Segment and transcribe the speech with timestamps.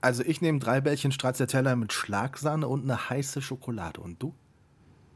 [0.00, 4.00] Also ich nehme drei Bällchen Stracciatella mit Schlagsahne und eine heiße Schokolade.
[4.00, 4.34] Und du?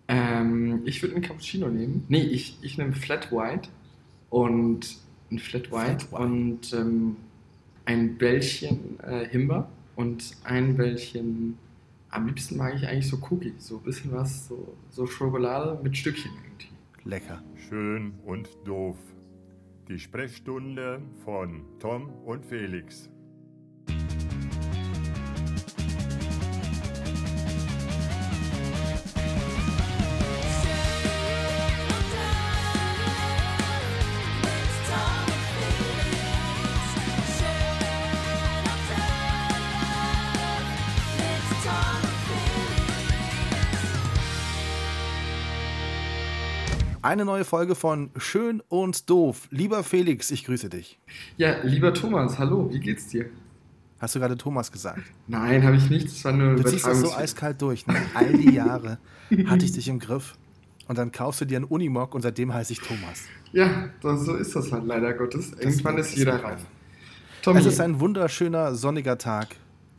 [0.09, 2.05] Ähm, ich würde einen Cappuccino nehmen.
[2.09, 3.71] Nee, ich, ich nehme Flat White
[4.29, 4.97] und
[5.31, 6.23] ein Flat White, Flat White.
[6.23, 7.17] und ähm,
[7.87, 11.59] ein Bällchen äh, Himbeer und ein Bällchen,
[12.11, 15.97] am liebsten mag ich eigentlich so Cookie, so ein bisschen was, so, so Schokolade mit
[15.97, 16.69] Stückchen irgendwie.
[17.09, 17.43] Lecker.
[17.69, 18.97] Schön und doof.
[19.89, 23.11] Die Sprechstunde von Tom und Felix.
[47.15, 49.47] Eine neue Folge von Schön und Doof.
[49.53, 50.99] Lieber Felix, ich grüße dich.
[51.37, 53.27] Ja, lieber Thomas, hallo, wie geht's dir?
[54.01, 54.99] Hast du gerade Thomas gesagt?
[55.29, 56.07] Nein, habe ich nicht.
[56.07, 57.87] Das war nur Du ziehst das so eiskalt durch.
[57.87, 57.95] Ne?
[58.15, 58.99] All die Jahre
[59.47, 60.35] hatte ich dich im Griff.
[60.89, 63.23] Und dann kaufst du dir einen Unimog und seitdem heiße ich Thomas.
[63.53, 65.53] Ja, das, so ist das halt leider Gottes.
[65.53, 66.67] Irgendwann ist jeder reif.
[67.47, 69.55] Es ist ein wunderschöner sonniger Tag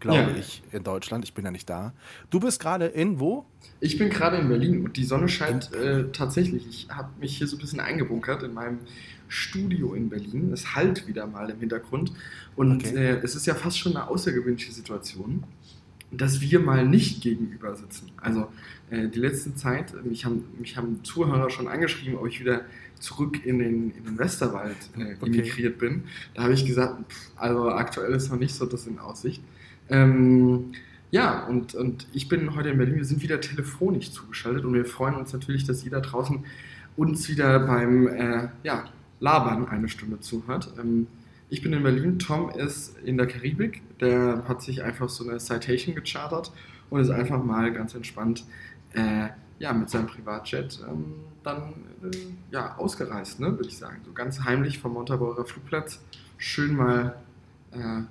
[0.06, 0.38] glaube ja.
[0.38, 1.26] ich, in Deutschland.
[1.26, 1.94] Ich bin ja nicht da.
[2.30, 3.46] Du bist gerade in wo?
[3.80, 6.66] Ich bin gerade in Berlin und die Sonne scheint äh, tatsächlich.
[6.68, 8.80] Ich habe mich hier so ein bisschen eingebunkert in meinem
[9.28, 10.52] Studio in Berlin.
[10.54, 12.12] Es halt wieder mal im Hintergrund.
[12.56, 12.96] Und okay.
[12.96, 15.44] äh, es ist ja fast schon eine außergewöhnliche Situation,
[16.12, 18.12] dass wir mal nicht gegenüber sitzen.
[18.22, 18.48] Also
[18.92, 22.62] äh, die letzte Zeit, mich haben, mich haben Zuhörer schon angeschrieben, ob ich wieder
[23.00, 25.90] zurück in den, in den Westerwald äh, emigriert okay.
[25.90, 26.04] bin.
[26.34, 29.42] Da habe ich gesagt, pff, also aktuell ist noch nicht so das in Aussicht.
[29.90, 30.74] Ähm,
[31.12, 32.96] ja, und, und ich bin heute in Berlin.
[32.96, 36.44] Wir sind wieder telefonisch zugeschaltet und wir freuen uns natürlich, dass da draußen
[36.98, 38.86] uns wieder beim äh, ja,
[39.20, 40.74] Labern eine Stunde zuhört.
[40.80, 41.08] Ähm,
[41.50, 43.82] ich bin in Berlin, Tom ist in der Karibik.
[44.00, 46.52] Der hat sich einfach so eine Citation gechartert
[46.90, 48.44] und ist einfach mal ganz entspannt
[48.94, 52.18] äh, ja, mit seinem Privatjet ähm, dann äh,
[52.52, 54.02] ja, ausgereist, ne, würde ich sagen.
[54.06, 56.02] So ganz heimlich vom Montabaur Flugplatz
[56.38, 57.16] schön mal
[57.72, 58.02] äh,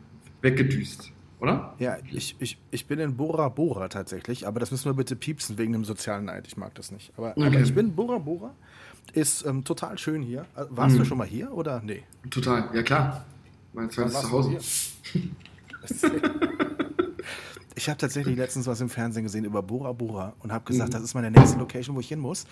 [0.41, 1.75] weggedüst oder?
[1.79, 5.59] Ja, ich, ich, ich bin in Bora Bora tatsächlich, aber das müssen wir bitte piepsen
[5.59, 6.47] wegen dem sozialen Neid.
[6.47, 7.13] Ich mag das nicht.
[7.17, 7.47] Aber, okay.
[7.47, 8.55] aber ich bin Bora Bora.
[9.13, 10.47] Ist ähm, total schön hier.
[10.57, 11.01] Äh, warst mhm.
[11.01, 12.03] du schon mal hier oder nee?
[12.31, 13.25] Total, ja klar.
[13.73, 14.59] Mein zweites Zuhause.
[17.75, 20.95] ich habe tatsächlich letztens was im Fernsehen gesehen über Bora Bora und habe gesagt, mhm.
[20.95, 22.47] das ist meine nächste Location, wo ich hin muss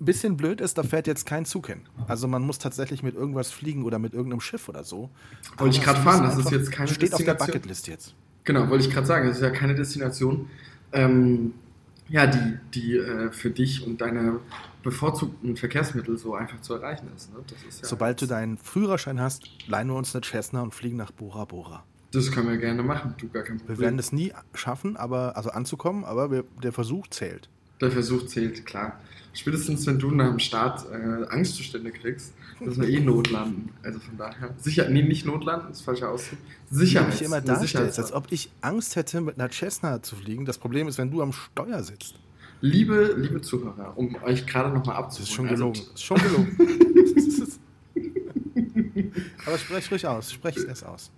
[0.00, 1.82] bisschen blöd ist, da fährt jetzt kein Zug hin.
[2.08, 5.10] Also man muss tatsächlich mit irgendwas fliegen oder mit irgendeinem Schiff oder so.
[5.58, 8.14] Wollte ich gerade fahren, das ist jetzt keine Steht auf der Bucketlist jetzt.
[8.44, 10.48] Genau, wollte ich gerade sagen, das ist ja keine Destination,
[10.92, 11.54] ähm,
[12.08, 14.38] ja, die, die äh, für dich und deine
[14.84, 17.32] bevorzugten Verkehrsmittel so einfach zu erreichen ist.
[17.32, 17.40] Ne?
[17.68, 21.10] ist ja Sobald du deinen Führerschein hast, leihen wir uns eine Cessna und fliegen nach
[21.10, 21.84] Bora Bora.
[22.12, 23.78] Das können wir gerne machen, du gar kein Problem.
[23.78, 27.48] Wir werden es nie schaffen, aber also anzukommen, aber wir, der Versuch zählt.
[27.80, 29.00] Der Versuch zählt, klar
[29.38, 33.70] spätestens wenn du nach dem Start äh, Angstzustände kriegst, müssen wir eh notlanden.
[33.82, 36.38] Also von daher, sicher, nee, nicht notlanden, ist falscher Ausdruck.
[36.70, 37.20] Sicherheit.
[37.20, 40.44] Du immer darstellst, als ob ich Angst hätte, mit einer Cessna zu fliegen.
[40.44, 42.14] Das Problem ist, wenn du am Steuer sitzt.
[42.62, 45.18] Liebe, liebe Zuhörer, um euch gerade nochmal abzuholen.
[45.18, 45.78] Das ist schon gelogen.
[45.78, 46.56] Also, ist schon gelogen.
[49.46, 51.10] Aber sprech ruhig aus, sprech es aus.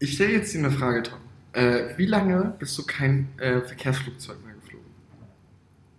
[0.00, 1.18] Ich stelle jetzt dir eine Frage, Tom.
[1.52, 4.86] Äh, wie lange bist du kein äh, Verkehrsflugzeug mehr geflogen?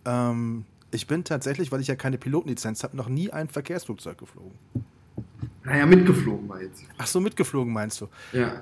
[0.05, 4.57] Ähm, ich bin tatsächlich, weil ich ja keine Pilotenlizenz habe, noch nie ein Verkehrsflugzeug geflogen.
[5.63, 6.83] Naja, mitgeflogen war jetzt.
[6.97, 8.07] Ach so, mitgeflogen meinst du?
[8.31, 8.61] Ja.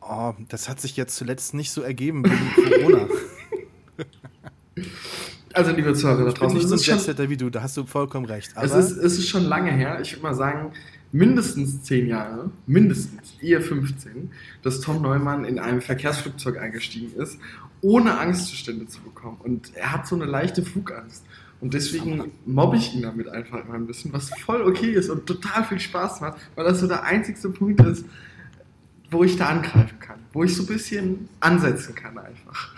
[0.00, 3.08] Oh, das hat sich jetzt zuletzt nicht so ergeben wegen Corona.
[5.52, 6.56] Also, liebe Zuhörer da draußen.
[6.56, 8.52] Ich bin nicht so ein Jetsetter wie du, da hast du vollkommen recht.
[8.56, 10.72] es, ist, es ist schon lange her, ich würde mal sagen,
[11.12, 14.32] mindestens zehn Jahre, mindestens, eher 15,
[14.62, 17.38] dass Tom Neumann in einem Verkehrsflugzeug eingestiegen ist,
[17.80, 19.38] ohne Angstzustände zu bekommen.
[19.44, 21.24] Und er hat so eine leichte Flugangst.
[21.64, 25.24] Und deswegen mobbe ich ihn damit einfach immer ein bisschen, was voll okay ist und
[25.24, 28.04] total viel Spaß macht, weil das so der einzigste Punkt ist,
[29.10, 32.74] wo ich da angreifen kann, wo ich so ein bisschen ansetzen kann einfach.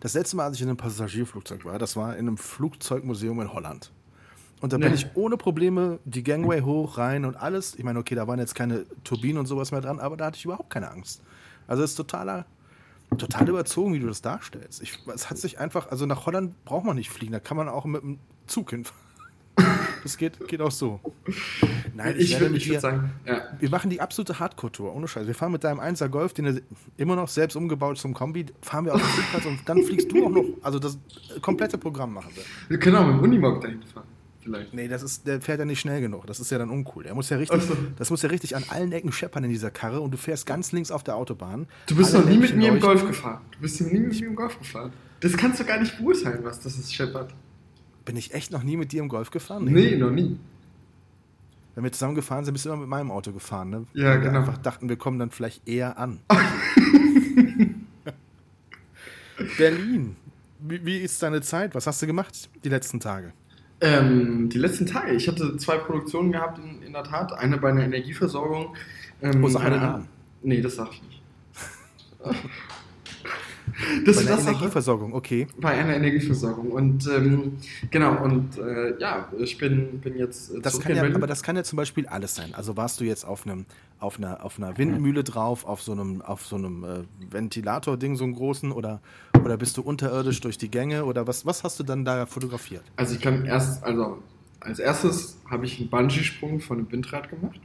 [0.00, 3.52] Das letzte Mal, als ich in einem Passagierflugzeug war, das war in einem Flugzeugmuseum in
[3.52, 3.92] Holland.
[4.60, 4.94] Und da bin nee.
[4.96, 7.76] ich ohne Probleme die Gangway hoch, rein und alles.
[7.76, 10.38] Ich meine, okay, da waren jetzt keine Turbinen und sowas mehr dran, aber da hatte
[10.38, 11.22] ich überhaupt keine Angst.
[11.68, 12.46] Also es ist totaler
[13.16, 14.82] total überzogen, wie du das darstellst.
[14.82, 17.68] Ich, es hat sich einfach, also nach Holland braucht man nicht fliegen, da kann man
[17.68, 19.02] auch mit dem Zug hinfahren.
[20.02, 21.00] Das geht, geht auch so.
[21.92, 23.42] Nein, ich, ich würde würd sagen, ja.
[23.58, 25.26] wir machen die absolute Hardcore-Tour, ohne Scheiß.
[25.26, 26.60] Wir fahren mit deinem 1er Golf, den er
[26.96, 30.26] immer noch selbst umgebaut zum Kombi, fahren wir auf den Flugplatz und dann fliegst du
[30.26, 30.96] auch noch, also das
[31.42, 32.44] komplette Programm machen wir.
[32.68, 34.06] Wir können auch mit dem Unimog dahin fahren.
[34.46, 34.72] Vielleicht.
[34.72, 36.26] Nee, das ist, der fährt ja nicht schnell genug.
[36.26, 37.02] Das ist ja dann uncool.
[37.04, 37.76] Der muss ja richtig, Ach so.
[37.96, 40.72] das muss ja richtig an allen Ecken scheppern in dieser Karre und du fährst ganz
[40.72, 41.66] links auf der Autobahn.
[41.86, 42.80] Du bist Alle noch nie mit mir im.
[42.80, 43.40] Golf gefahren.
[43.52, 44.92] Du bist noch nie mit mir im Golf gefahren.
[45.20, 47.34] Das kannst du gar nicht beurteilen, was das ist, Shepard.
[48.04, 49.64] Bin ich echt noch nie mit dir im Golf gefahren?
[49.64, 50.38] Nee, noch nie.
[51.74, 53.86] Wenn wir zusammen gefahren sind, bist du immer mit meinem Auto gefahren, ne?
[53.92, 54.38] Ja, Weil wir genau.
[54.40, 56.20] einfach dachten, wir kommen dann vielleicht eher an.
[59.58, 60.16] Berlin.
[60.60, 61.74] Wie, wie ist deine Zeit?
[61.74, 63.32] Was hast du gemacht die letzten Tage?
[63.80, 65.12] Ähm, die letzten Tage.
[65.12, 67.32] Ich hatte zwei Produktionen gehabt, in, in der Tat.
[67.32, 68.74] Eine bei einer Energieversorgung.
[69.22, 70.08] Ähm, Oh, sag eine Namen.
[70.42, 71.22] Nee, das sag ich nicht.
[74.04, 75.46] das Bei war- Energieversorgung, okay.
[75.60, 76.70] bei einer Energieversorgung.
[76.70, 77.52] Und ähm,
[77.90, 81.56] genau, und äh, ja, ich bin, bin jetzt äh, Das kann ja, aber das kann
[81.56, 82.54] ja zum Beispiel alles sein.
[82.54, 83.66] Also warst du jetzt auf einem,
[83.98, 88.24] auf einer, auf einer Windmühle drauf, auf so einem, auf so einem äh, Ventilator-Ding, so
[88.24, 89.00] einem großen, oder,
[89.44, 92.82] oder bist du unterirdisch durch die Gänge oder was, was hast du dann da fotografiert?
[92.96, 94.18] Also ich kann erst, also
[94.60, 97.60] als erstes habe ich einen Bungee-Sprung von einem Windrad gemacht.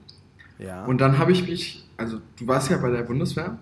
[0.60, 0.86] Ja.
[0.86, 3.58] Und dann habe ich mich, also du warst ja bei der Bundeswehr.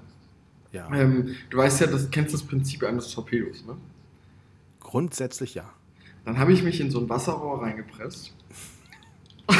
[0.72, 0.92] Ja.
[0.94, 3.76] Ähm, du weißt ja, das kennst das Prinzip eines Torpedos, ne?
[4.80, 5.70] Grundsätzlich ja.
[6.26, 8.34] Dann habe ich mich in so ein Wasserrohr reingepresst.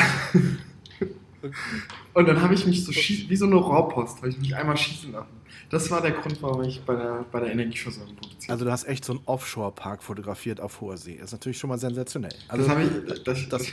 [2.14, 4.76] Und dann habe ich mich so schieß, wie so eine Rohrpost, habe ich mich einmal
[4.76, 5.40] schießen lassen.
[5.70, 8.86] Das war der Grund, warum ich bei der, bei der Energieversorgung produziert Also du hast
[8.86, 11.16] echt so einen Offshore-Park fotografiert auf hoher See.
[11.16, 12.34] Das ist natürlich schon mal sensationell.
[12.48, 13.68] Also das habe ich, das, das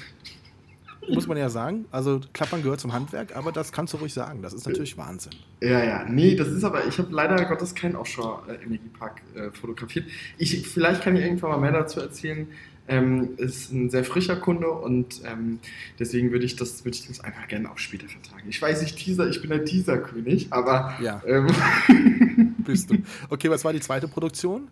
[1.13, 1.85] muss man ja sagen.
[1.91, 4.43] Also Klappern gehört zum Handwerk, aber das kannst du ruhig sagen.
[4.43, 5.33] Das ist natürlich Wahnsinn.
[5.61, 10.07] Ja, ja, nee, das ist aber, ich habe leider Gottes keinen Offshore-Energiepark äh, fotografiert.
[10.39, 12.49] Ich, vielleicht kann ich irgendwann mal mehr dazu erzählen.
[12.89, 15.59] Ähm, ist ein sehr frischer Kunde und ähm,
[15.99, 18.45] deswegen würde ich, das, würde ich das einfach gerne auch später vertragen.
[18.49, 21.21] Ich weiß, ich Teaser, ich bin der Teaser-König, aber Ja.
[21.27, 21.49] ähm,
[22.59, 22.97] Bist du.
[23.29, 24.69] Okay, was war die zweite Produktion?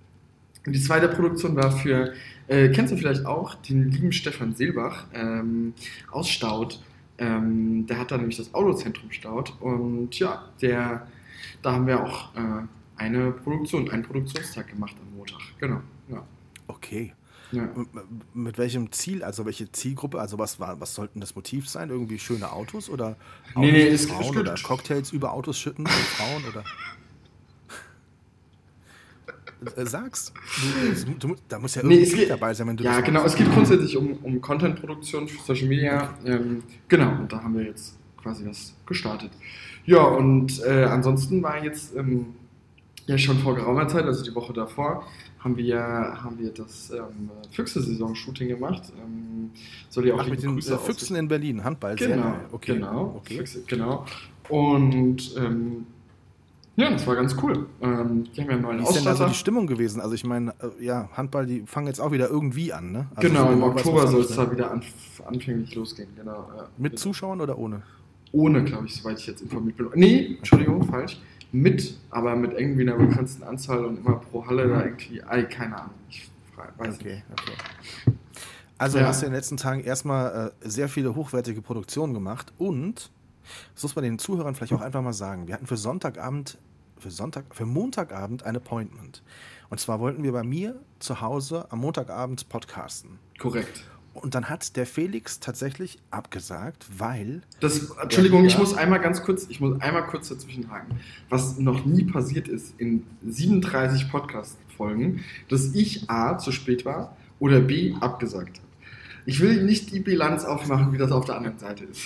[0.66, 2.14] Und die zweite Produktion war für,
[2.49, 5.75] äh, kennst du vielleicht auch, den lieben Stefan Seelbach ähm,
[6.11, 6.81] aus Staud.
[7.19, 9.52] Ähm, der hat da nämlich das Autozentrum Staud.
[9.61, 11.06] Und ja, der,
[11.62, 12.62] da haben wir auch äh,
[12.96, 15.40] eine Produktion, einen Produktionstag gemacht am Montag.
[15.61, 15.81] Genau.
[16.08, 16.25] Ja.
[16.67, 17.12] Okay.
[17.52, 17.69] Ja.
[18.32, 21.90] Mit welchem Ziel, also welche Zielgruppe, also was war, was sollten das Motiv sein?
[21.90, 23.17] Irgendwie schöne Autos oder
[23.55, 26.64] Autos Nee, nee, Frauen oder Cocktails über Autos schütten mit Frauen oder?
[29.76, 30.32] Äh, Sag's.
[30.32, 32.84] Du, es- du, da muss ja Nee, irgendwie es Klick geht- dabei sein, wenn du
[32.84, 33.20] Ja, genau.
[33.22, 33.34] machst.
[33.34, 36.14] Es geht grundsätzlich um, um Content-Produktion für Social Media.
[36.25, 39.31] Ähm, genau, und da haben wir jetzt quasi was gestartet.
[39.87, 42.26] Ja, und äh, ansonsten war jetzt ähm,
[43.06, 45.05] ja schon vor geraumer Zeit, also die Woche davor,
[45.40, 48.84] haben wir, haben wir das ähm, Füchse-Saison-Shooting gemacht.
[48.99, 49.50] Ähm,
[49.90, 52.34] soll ja auch Ach, mit den äh, Füchsen in Berlin, Handball, Genau.
[52.52, 52.75] Okay.
[52.75, 53.37] genau, okay.
[53.38, 54.06] Füchse, genau.
[54.49, 55.87] Und ähm,
[56.76, 57.67] ja, das war ganz cool.
[57.81, 59.29] Ähm, die haben ja einen neuen Wie ist denn da so Ausstatter.
[59.31, 60.00] die Stimmung gewesen?
[60.00, 63.06] Also ich meine, äh, ja, Handball, die fangen jetzt auch wieder irgendwie an, ne?
[63.15, 64.37] Also genau, so im genau Oktober soll es ne?
[64.37, 64.87] da wieder anf
[65.26, 66.09] anfänglich losgehen.
[66.17, 66.69] Genau, ja.
[66.76, 66.99] Mit.
[66.99, 67.82] Zuschauern oder ohne?
[68.32, 69.88] Ohne, glaube ich, soweit ich jetzt informiert bin.
[69.94, 71.21] Nee, Entschuldigung, falsch.
[71.53, 75.77] Mit, aber mit irgendwie einer begrenzten Anzahl und immer pro Halle da irgendwie, ey, keine
[75.77, 75.94] Ahnung.
[76.11, 77.25] Ich weiß Okay, nicht.
[77.31, 78.15] okay.
[78.77, 79.06] Also Ja.
[79.06, 83.12] hast du in den letzten Tagen erstmal äh, sehr viele hochwertige Produktionen gemacht und,
[83.75, 86.58] das muss man den Zuhörern vielleicht auch einfach mal sagen, wir hatten für Sonntagabend,
[86.99, 89.23] für Sonntag, für Montagabend ein Appointment.
[89.70, 93.19] Und zwar wollten wir bei mir zu Hause am Montagabend podcasten.
[93.38, 93.85] Korrekt.
[94.14, 99.46] Und dann hat der Felix tatsächlich abgesagt, weil Das, Entschuldigung, ich muss einmal ganz kurz,
[99.49, 101.00] ich muss einmal kurz dazwischen haken.
[101.29, 107.60] Was noch nie passiert ist in 37 Podcast-Folgen, dass ich A zu spät war oder
[107.60, 108.69] B abgesagt habe.
[109.27, 112.03] Ich will nicht die Bilanz aufmachen, wie das auf der anderen Seite ist.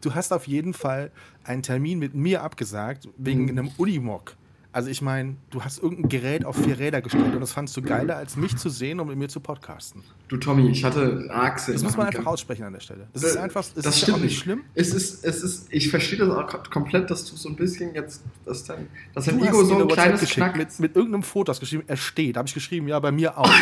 [0.00, 1.10] Du hast auf jeden Fall
[1.44, 3.48] einen Termin mit mir abgesagt wegen Mhm.
[3.50, 4.36] einem Unimog.
[4.72, 7.82] Also ich meine, du hast irgendein Gerät auf vier Räder gestellt und das fandst du
[7.82, 10.02] geiler, als mich zu sehen und mit mir zu podcasten.
[10.26, 11.72] Du Tommy, ich hatte Achse.
[11.74, 13.06] Das muss man einfach aussprechen an der Stelle.
[13.12, 14.62] Das Äh, ist einfach, das, das ist stimmt auch nicht schlimm.
[14.74, 17.94] Es ist, es ist, ich verstehe das auch kom- komplett, dass du so ein bisschen
[17.94, 21.60] jetzt, dass dein, dass dein Ego so ein kleines Knack mit, mit irgendeinem Foto hast
[21.60, 22.34] geschrieben, er steht.
[22.34, 23.48] Da habe ich geschrieben, ja, bei mir auch.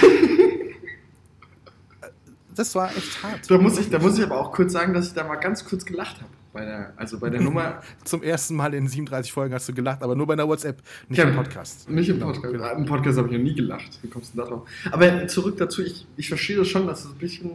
[2.55, 3.51] das war echt hart.
[3.51, 5.65] Da muss, ich, da muss ich aber auch kurz sagen, dass ich da mal ganz
[5.65, 6.31] kurz gelacht habe.
[6.53, 10.03] Bei der, also bei der Nummer, Zum ersten Mal in 37 Folgen hast du gelacht,
[10.03, 11.89] aber nur bei einer WhatsApp, nicht Ja, im Podcast.
[11.89, 12.53] nicht im Genau, Podcast.
[12.53, 12.73] genau.
[12.75, 13.99] Im Podcast habe ich noch nie gelacht.
[14.03, 14.69] Wie kommst du denn da drauf?
[14.91, 17.51] Aber zurück dazu, ich, ich verstehe das schon, dass es ein bisschen.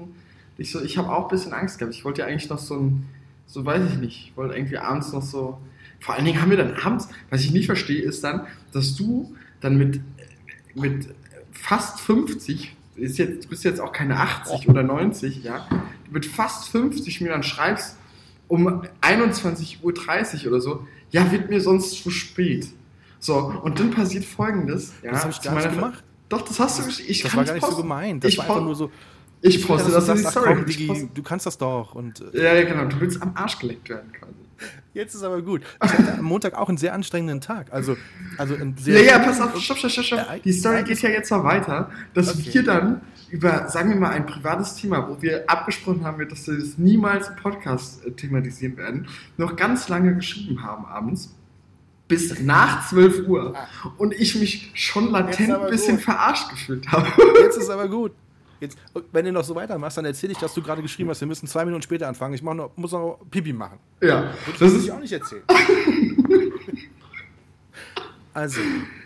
[0.57, 1.93] Ich, so, ich habe auch ein bisschen Angst gehabt.
[1.93, 3.05] Ich wollte ja eigentlich noch so ein.
[3.45, 4.29] So weiß ich nicht.
[4.31, 5.59] Ich wollte irgendwie abends noch so.
[5.99, 9.35] Vor allen Dingen haben wir dann abends, was ich nicht verstehe, ist dann, dass du
[9.61, 9.99] dann mit,
[10.75, 11.07] mit
[11.51, 15.65] fast 50, ist jetzt, du bist jetzt auch keine 80 oder 90, ja,
[16.09, 17.97] mit fast 50 mir dann schreibst,
[18.47, 22.67] um 21.30 Uhr oder so, ja, wird mir sonst zu spät.
[23.19, 24.93] So, und dann passiert folgendes.
[25.01, 26.03] Ja, Das habe ich gar nicht Ver- gemacht.
[26.29, 27.81] Doch, das hast du ich Das kann war gar nicht so posten.
[27.83, 28.23] gemeint.
[28.23, 28.91] Das ich war einfach nur so,
[29.47, 30.55] Ich poste das in die Story.
[30.55, 31.95] Komm, Digi, du kannst das doch.
[31.95, 32.85] Und, äh, ja, ja, genau.
[32.85, 34.33] Du willst am Arsch geleckt werden quasi.
[34.93, 35.61] Jetzt ist aber gut.
[35.83, 37.71] Ich hatte am Montag auch einen sehr anstrengenden Tag.
[37.71, 37.95] Also,
[38.37, 40.43] also ein sehr ja, ja, pass auf, stopp, stopp, stopp, stopp.
[40.43, 42.53] Die Story geht ja jetzt noch weiter, dass okay.
[42.53, 46.57] wir dann über, sagen wir mal, ein privates Thema, wo wir abgesprochen haben, dass wir
[46.57, 51.33] das niemals im Podcast äh, thematisieren werden, noch ganz lange geschrieben haben abends.
[52.07, 53.53] Bis nach 12 Uhr.
[53.53, 53.91] Ah.
[53.97, 56.05] Und ich mich schon latent ein bisschen gut.
[56.05, 57.05] verarscht gefühlt habe.
[57.41, 58.13] Jetzt ist aber gut.
[58.59, 58.77] Jetzt,
[59.11, 61.47] wenn du noch so weitermachst, dann erzähle ich, dass du gerade geschrieben hast, wir müssen
[61.47, 62.33] zwei Minuten später anfangen.
[62.33, 63.79] Ich noch, muss noch Pipi machen.
[64.01, 64.33] Ja.
[64.59, 65.43] Das, ist ich auch nicht erzählen.
[68.33, 68.59] also,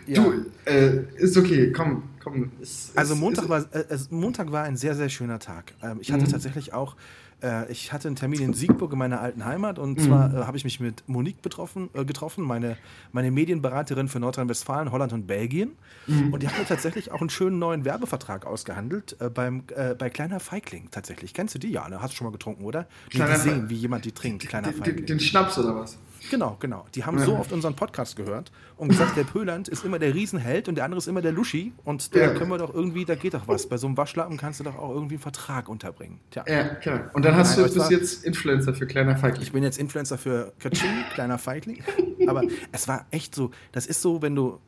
[0.08, 0.24] ja.
[0.24, 2.52] Du, äh, ist okay, komm, komm.
[2.62, 5.74] Ist, also Montag, ist, war, äh, Montag war ein sehr, sehr schöner Tag.
[5.82, 6.32] Ähm, ich hatte mhm.
[6.32, 6.96] tatsächlich auch
[7.42, 10.04] äh, ich hatte einen Termin in Siegburg in meiner alten Heimat und mhm.
[10.04, 12.78] zwar äh, habe ich mich mit Monique betroffen, äh, getroffen, meine,
[13.12, 15.72] meine Medienberaterin für Nordrhein-Westfalen, Holland und Belgien.
[16.08, 16.34] Mhm.
[16.34, 20.10] Und die hat mir tatsächlich auch einen schönen neuen Werbevertrag ausgehandelt äh, beim, äh, bei
[20.10, 21.34] Kleiner Feigling tatsächlich.
[21.34, 21.72] Kennst du die?
[21.72, 22.02] Ja, ne?
[22.02, 22.88] Hast du schon mal getrunken, oder?
[23.10, 24.98] Kleiner die sehen, wie jemand die trinkt, Kleiner Feigling.
[24.98, 25.98] Den, den Schnaps oder was?
[26.30, 26.86] Genau, genau.
[26.94, 30.68] Die haben so oft unseren Podcast gehört und gesagt, der Pöland ist immer der Riesenheld
[30.68, 31.74] und der andere ist immer der Luschi.
[31.84, 32.34] Und da ja.
[32.34, 33.68] können wir doch irgendwie, da geht doch was.
[33.68, 36.20] Bei so einem Waschlappen kannst du doch auch irgendwie einen Vertrag unterbringen.
[36.30, 36.46] Tja.
[36.48, 37.10] Ja, klar.
[37.14, 39.42] Und dann hast Nein, du, bist jetzt Influencer für kleiner Feigling.
[39.42, 41.84] Ich bin jetzt Influencer für Kaching, kleiner Feigling.
[42.28, 44.60] Aber es war echt so, das ist so, wenn du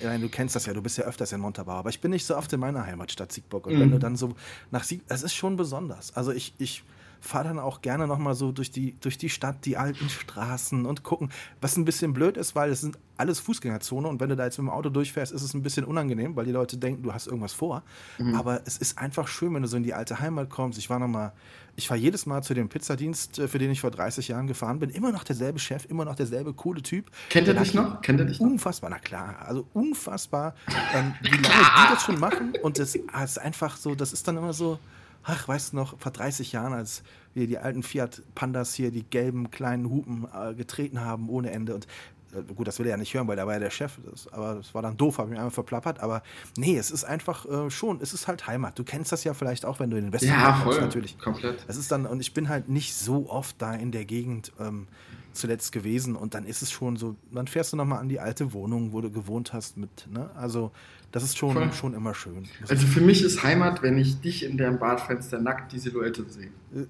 [0.00, 2.26] ja, du kennst das ja, du bist ja öfters in Montabaur, aber ich bin nicht
[2.26, 3.66] so oft in meiner Heimatstadt Siegburg.
[3.66, 3.80] Und mhm.
[3.80, 4.34] wenn du dann so
[4.72, 6.16] nach Siegburg, es ist schon besonders.
[6.16, 6.82] Also ich, ich
[7.24, 11.02] fahre dann auch gerne nochmal so durch die, durch die Stadt, die alten Straßen und
[11.02, 14.44] gucken, was ein bisschen blöd ist, weil es sind alles Fußgängerzone und wenn du da
[14.44, 17.14] jetzt mit dem Auto durchfährst, ist es ein bisschen unangenehm, weil die Leute denken, du
[17.14, 17.82] hast irgendwas vor.
[18.18, 18.34] Mhm.
[18.34, 20.78] Aber es ist einfach schön, wenn du so in die alte Heimat kommst.
[20.78, 21.32] Ich war nochmal,
[21.76, 24.80] ich fahre jedes Mal zu dem Pizzadienst, äh, für den ich vor 30 Jahren gefahren
[24.80, 27.10] bin, immer noch derselbe Chef, immer noch derselbe coole Typ.
[27.30, 28.02] Kennt er dich noch?
[28.02, 28.48] Kennt er dich noch?
[28.48, 30.54] Unfassbar, na klar, also unfassbar,
[30.94, 34.36] ähm, wie lange die das schon machen und das ist einfach so, das ist dann
[34.36, 34.78] immer so,
[35.24, 37.02] ach, weißt du noch, vor 30 Jahren, als
[37.34, 41.74] wir die alten Fiat Pandas hier, die gelben kleinen Hupen äh, getreten haben ohne Ende.
[41.74, 41.86] Und
[42.32, 43.98] äh, gut, das will er ja nicht hören, weil er war ja der Chef.
[44.10, 46.00] Das, aber das war dann doof, habe ich mich einfach verplappert.
[46.00, 46.22] Aber
[46.56, 48.78] nee, es ist einfach äh, schon, es ist halt Heimat.
[48.78, 51.18] Du kennst das ja vielleicht auch, wenn du in den Westen ja, kommst, natürlich.
[51.18, 51.64] Komplett.
[51.66, 54.52] Es ist dann, und ich bin halt nicht so oft da in der Gegend.
[54.60, 54.86] Ähm,
[55.34, 58.52] zuletzt gewesen und dann ist es schon so, dann fährst du nochmal an die alte
[58.52, 60.30] Wohnung, wo du gewohnt hast mit, ne?
[60.36, 60.70] Also
[61.14, 62.48] das ist schon, schon immer schön.
[62.68, 66.50] Also für mich ist Heimat, wenn ich dich in deinem Badfenster nackt die Silhouette sehe.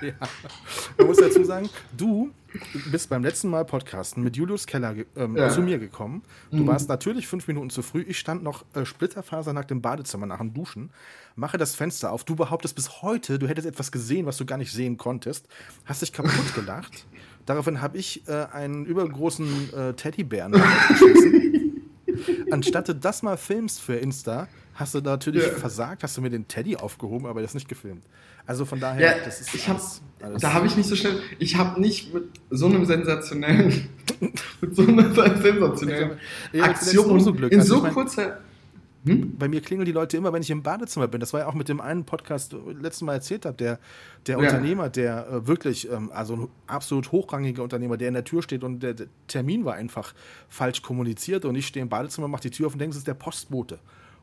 [0.00, 0.14] ja.
[0.96, 2.30] Man muss dazu sagen, du
[2.90, 5.50] bist beim letzten Mal Podcasten mit Julius Keller ähm, ja.
[5.50, 6.22] zu mir gekommen.
[6.50, 6.68] Du mhm.
[6.68, 8.00] warst natürlich fünf Minuten zu früh.
[8.08, 10.88] Ich stand noch äh, splitterfasernackt im Badezimmer nach dem Duschen,
[11.36, 12.24] mache das Fenster auf.
[12.24, 15.46] Du behauptest bis heute, du hättest etwas gesehen, was du gar nicht sehen konntest.
[15.84, 17.04] Hast dich kaputt gelacht.
[17.44, 20.52] Daraufhin habe ich äh, einen übergroßen äh, Teddybären
[20.88, 21.69] geschmissen.
[22.50, 25.50] Anstatt du das mal filmst für Insta, hast du natürlich ja.
[25.50, 28.04] versagt, hast du mir den Teddy aufgehoben, aber das nicht gefilmt.
[28.46, 31.20] Also von daher, ja, das ist ich alles, alles Da habe ich nicht so schnell,
[31.38, 33.88] ich habe nicht mit so einem sensationellen,
[34.60, 36.18] mit so einer sensationellen
[36.60, 38.40] Aktion in so kurzer
[39.04, 39.38] hm?
[39.38, 41.20] Bei mir klingeln die Leute immer, wenn ich im Badezimmer bin.
[41.20, 43.78] Das war ja auch mit dem einen Podcast, letztes Mal erzählt habe, der,
[44.26, 44.42] der ja.
[44.42, 48.62] Unternehmer, der äh, wirklich, ähm, also ein absolut hochrangiger Unternehmer, der in der Tür steht
[48.62, 50.14] und der, der Termin war einfach
[50.48, 53.06] falsch kommuniziert und ich stehe im Badezimmer, mache die Tür auf und denke, es ist
[53.06, 53.78] der Postbote.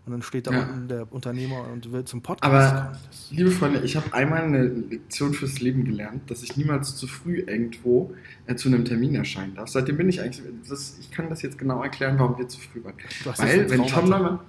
[0.05, 0.61] Und dann steht da ja.
[0.61, 2.97] unten der Unternehmer und will zum Podcast Aber, kommen.
[3.31, 7.39] liebe Freunde, ich habe einmal eine Lektion fürs Leben gelernt, dass ich niemals zu früh
[7.39, 8.13] irgendwo
[8.45, 9.67] äh, zu einem Termin erscheinen darf.
[9.67, 12.81] Seitdem bin ich eigentlich, das, ich kann das jetzt genau erklären, warum wir zu früh
[12.85, 12.93] waren.
[13.35, 14.39] Weil, wenn Tom Neumann,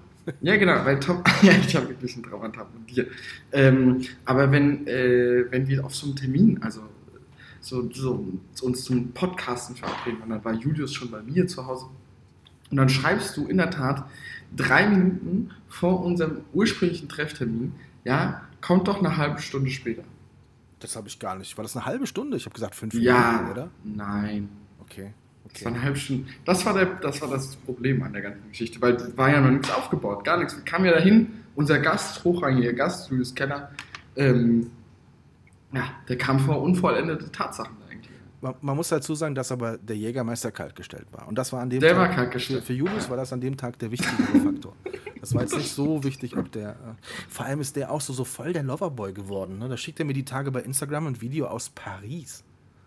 [0.40, 3.06] ja, genau, weil Tom, ja, ich habe wirklich ein Traumata mit dir.
[3.52, 6.82] Ähm, aber wenn, äh, wenn wir auf so einem Termin, also
[7.61, 8.26] so, so,
[8.62, 11.87] uns zum Podcasten verabreden, und dann war Julius schon bei mir zu Hause,
[12.70, 14.04] und dann schreibst du in der Tat
[14.54, 17.73] drei Minuten vor unserem ursprünglichen Trefftermin,
[18.04, 20.04] ja, kommt doch eine halbe Stunde später.
[20.80, 21.56] Das habe ich gar nicht.
[21.56, 22.37] War das eine halbe Stunde?
[22.37, 23.70] Ich habe gesagt fünf ja, Minuten, oder?
[23.85, 24.49] Nein.
[24.80, 25.12] Okay.
[25.52, 26.30] Das war eine halbe Stunde.
[26.44, 29.40] Das war, der, das war das Problem an der ganzen Geschichte, weil es war ja
[29.40, 30.56] noch nichts aufgebaut, gar nichts.
[30.56, 33.70] Wir kamen ja dahin, unser Gast, hochrangiger Gast, Julius Kenner,
[34.16, 34.70] ähm,
[35.72, 38.10] ja, der kam vor unvollendete Tatsachen eigentlich.
[38.40, 41.28] Man, man, muss dazu sagen, dass aber der Jägermeister kaltgestellt war.
[41.28, 41.98] Und das war an dem der Tag.
[41.98, 42.64] War kaltgestellt.
[42.64, 44.74] Für, Julius war das an dem Tag der wichtigere Faktor.
[45.20, 46.70] Das war jetzt nicht so wichtig, ob der.
[46.70, 46.74] Äh,
[47.28, 49.58] vor allem ist der auch so, so voll der Loverboy geworden.
[49.58, 49.68] Ne?
[49.68, 52.44] Da schickt er mir die Tage bei Instagram ein Video aus Paris.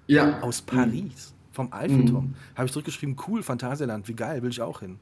[0.08, 0.40] Ja.
[0.42, 1.34] Aus Paris.
[1.52, 2.28] Vom Eiffelturm.
[2.28, 2.36] Mhm.
[2.56, 5.00] Habe ich zurückgeschrieben, cool, Phantasialand, wie geil, will ich auch hin.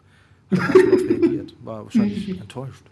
[0.52, 1.56] Hat er reagiert.
[1.64, 2.84] War wahrscheinlich enttäuscht.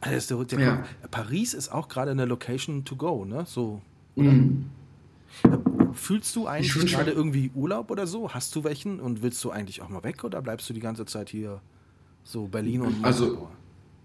[0.00, 0.84] Also der, der ja.
[1.10, 3.44] Paris ist auch gerade eine Location to go, ne?
[3.46, 3.82] So,
[4.16, 4.64] mhm.
[5.92, 8.32] Fühlst du eigentlich gerade irgendwie Urlaub oder so?
[8.32, 11.04] Hast du welchen und willst du eigentlich auch mal weg oder bleibst du die ganze
[11.04, 11.60] Zeit hier
[12.24, 13.48] so Berlin und Also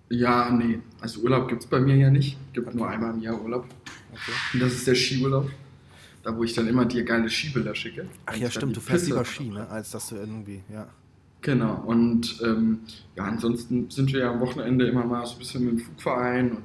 [0.10, 0.80] Ja, nee.
[1.00, 2.38] Also Urlaub gibt es bei mir ja nicht.
[2.54, 3.66] Gibt nur einmal im Jahr Urlaub.
[4.12, 4.32] Okay.
[4.54, 5.50] Und das ist der Skiurlaub.
[6.26, 8.08] Da, wo ich dann immer dir geile Skibilder schicke.
[8.26, 9.70] Ach ja, stimmt, du fährst lieber Ski, ne?
[9.70, 10.88] als dass du irgendwie, ja.
[11.42, 11.84] Genau.
[11.86, 12.80] Und ähm,
[13.16, 16.52] ja, ansonsten sind wir ja am Wochenende immer mal so ein bisschen mit dem Flugverein.
[16.54, 16.64] Und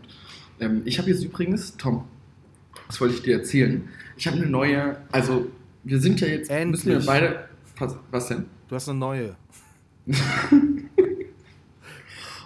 [0.60, 2.04] ähm, ich habe jetzt übrigens, Tom,
[2.86, 3.86] das wollte ich dir erzählen.
[4.16, 5.46] Ich habe eine neue, also
[5.84, 6.86] wir sind ja jetzt, Endlich.
[6.86, 7.44] müssen wir beide,
[7.78, 8.46] was, was denn?
[8.68, 9.36] Du hast eine neue.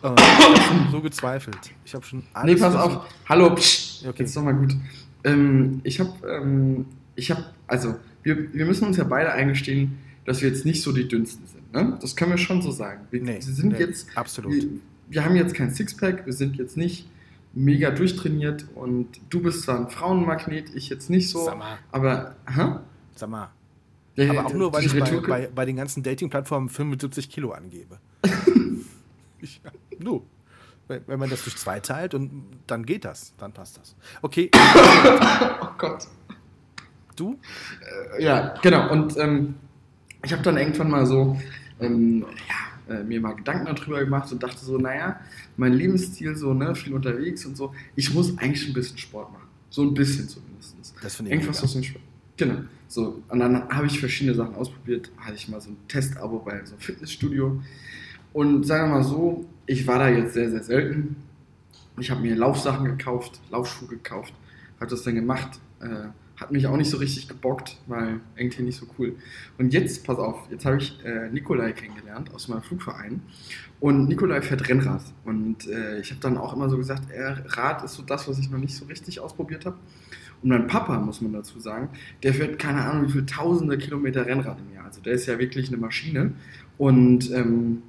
[0.02, 1.58] oh, ich hab schon so gezweifelt.
[1.84, 2.60] Ich habe schon Nee, alles.
[2.60, 2.96] pass versucht.
[2.96, 3.06] auf.
[3.28, 4.22] Hallo, psch, Okay.
[4.24, 4.74] jetzt nochmal gut.
[5.22, 10.40] Ähm, ich habe, ähm, ich habe, also, wir, wir müssen uns ja beide eingestehen, dass
[10.42, 11.72] wir jetzt nicht so die dünnsten sind.
[11.72, 11.98] Ne?
[12.00, 13.06] Das können wir schon so sagen.
[13.10, 14.52] Wir, Nee, wir sind nee, jetzt, absolut.
[14.52, 14.68] wir,
[15.08, 17.06] wir haben jetzt kein Sixpack, wir sind jetzt nicht
[17.52, 22.36] mega durchtrainiert und du bist zwar ein Frauenmagnet, ich jetzt nicht so, Sag mal, aber,
[22.52, 22.78] hä?
[23.14, 23.50] sag mal.
[24.16, 27.98] Ja, Aber auch nur, weil ich bei, bei, bei den ganzen Dating-Plattformen 75 Kilo angebe.
[29.40, 29.60] ich,
[29.98, 30.24] du.
[30.86, 33.96] Wenn wenn man das durch zwei teilt und dann geht das, dann passt das.
[34.22, 34.50] Okay,
[35.60, 36.06] Oh Gott.
[37.16, 37.38] Du?
[38.18, 38.90] Äh, ja, genau.
[38.90, 39.54] Und ähm,
[40.24, 41.36] ich habe dann irgendwann mal so
[41.80, 45.20] ähm, ja, äh, mir mal Gedanken darüber gemacht und dachte so, naja,
[45.56, 49.48] mein Lebensstil so, ne, viel unterwegs und so, ich muss eigentlich ein bisschen Sport machen.
[49.70, 50.76] So ein bisschen zumindest.
[51.02, 52.04] Das finde ich Irgendwas aus dem Sport.
[52.36, 52.60] Genau.
[52.88, 55.10] So, und dann habe ich verschiedene Sachen ausprobiert.
[55.18, 57.60] Hatte ich mal so ein Testabo bei so einem Fitnessstudio.
[58.32, 61.16] Und sagen wir mal so, ich war da jetzt sehr, sehr selten.
[61.98, 64.34] Ich habe mir Laufsachen gekauft, Laufschuhe gekauft,
[64.80, 65.60] habe das dann gemacht.
[65.80, 69.14] Äh, hat mich auch nicht so richtig gebockt, weil irgendwie nicht so cool.
[69.56, 73.22] Und jetzt, pass auf, jetzt habe ich äh, Nikolai kennengelernt aus meinem Flugverein.
[73.80, 75.02] Und Nikolai fährt Rennrad.
[75.24, 78.38] Und äh, ich habe dann auch immer so gesagt, er, Rad ist so das, was
[78.38, 79.76] ich noch nicht so richtig ausprobiert habe.
[80.42, 81.88] Und mein Papa, muss man dazu sagen,
[82.22, 84.86] der fährt keine Ahnung wie viele tausende Kilometer Rennrad im Jahr.
[84.86, 86.32] Also der ist ja wirklich eine Maschine.
[86.78, 87.82] Und ähm,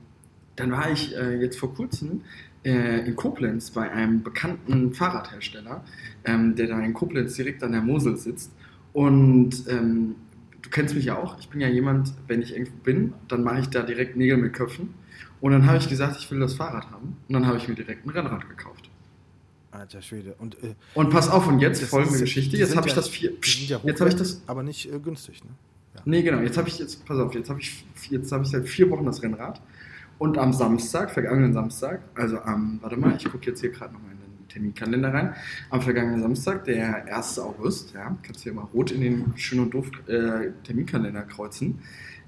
[0.56, 2.22] dann war ich äh, jetzt vor kurzem
[2.66, 5.84] äh, in Koblenz bei einem bekannten Fahrradhersteller,
[6.26, 8.52] ähm, der da in Koblenz direkt an der Mosel sitzt.
[8.92, 10.16] Und ähm,
[10.62, 11.40] du kennst mich ja auch.
[11.40, 14.54] Ich bin ja jemand, wenn ich irgendwo bin, dann mache ich da direkt Nägel mit
[14.54, 14.94] Köpfen.
[15.42, 17.18] Und dann habe ich gesagt, ich will das Fahrrad haben.
[17.28, 18.90] Und dann habe ich mir direkt ein Rennrad gekauft.
[19.72, 20.34] Alter Schwede.
[20.40, 22.58] Und äh, Und pass auf, und jetzt folgende Geschichte.
[22.58, 23.32] Jetzt habe ich ja- das vier.
[23.44, 24.42] sind ja jetzt habe ich das.
[24.48, 25.50] aber nicht äh, günstig, ne?
[25.96, 26.02] Ja.
[26.06, 26.40] Nee, genau.
[26.42, 29.06] Jetzt habe ich jetzt, pass auf, jetzt habe ich jetzt habe ich seit vier Wochen
[29.06, 29.62] das Rennrad.
[30.18, 34.12] Und am Samstag, vergangenen Samstag, also am, warte mal, ich gucke jetzt hier gerade nochmal
[34.12, 35.36] in den Terminkalender rein.
[35.70, 37.40] Am vergangenen Samstag, der 1.
[37.40, 41.80] August, ja, kannst du hier mal rot in den schön und doof äh, Terminkalender kreuzen.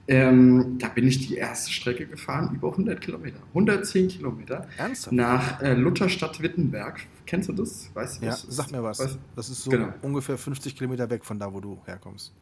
[0.09, 3.39] Ähm, da bin ich die erste Strecke gefahren, über 100 Kilometer.
[3.49, 5.11] 110 Kilometer Ernsthaft?
[5.13, 7.01] nach äh, Lutherstadt Wittenberg.
[7.25, 7.89] Kennst du das?
[7.93, 8.45] Weißt du ja, das?
[8.49, 9.01] sag mir was.
[9.01, 9.89] Weißt- Das ist so Genau.
[10.01, 12.33] ungefähr 50 Kilometer weg von da, wo du herkommst.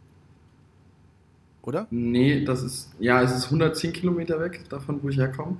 [1.65, 1.88] Oder?
[1.89, 5.58] Nee, das ist, ja, es ist 110 Kilometer weg davon, wo ich herkomme,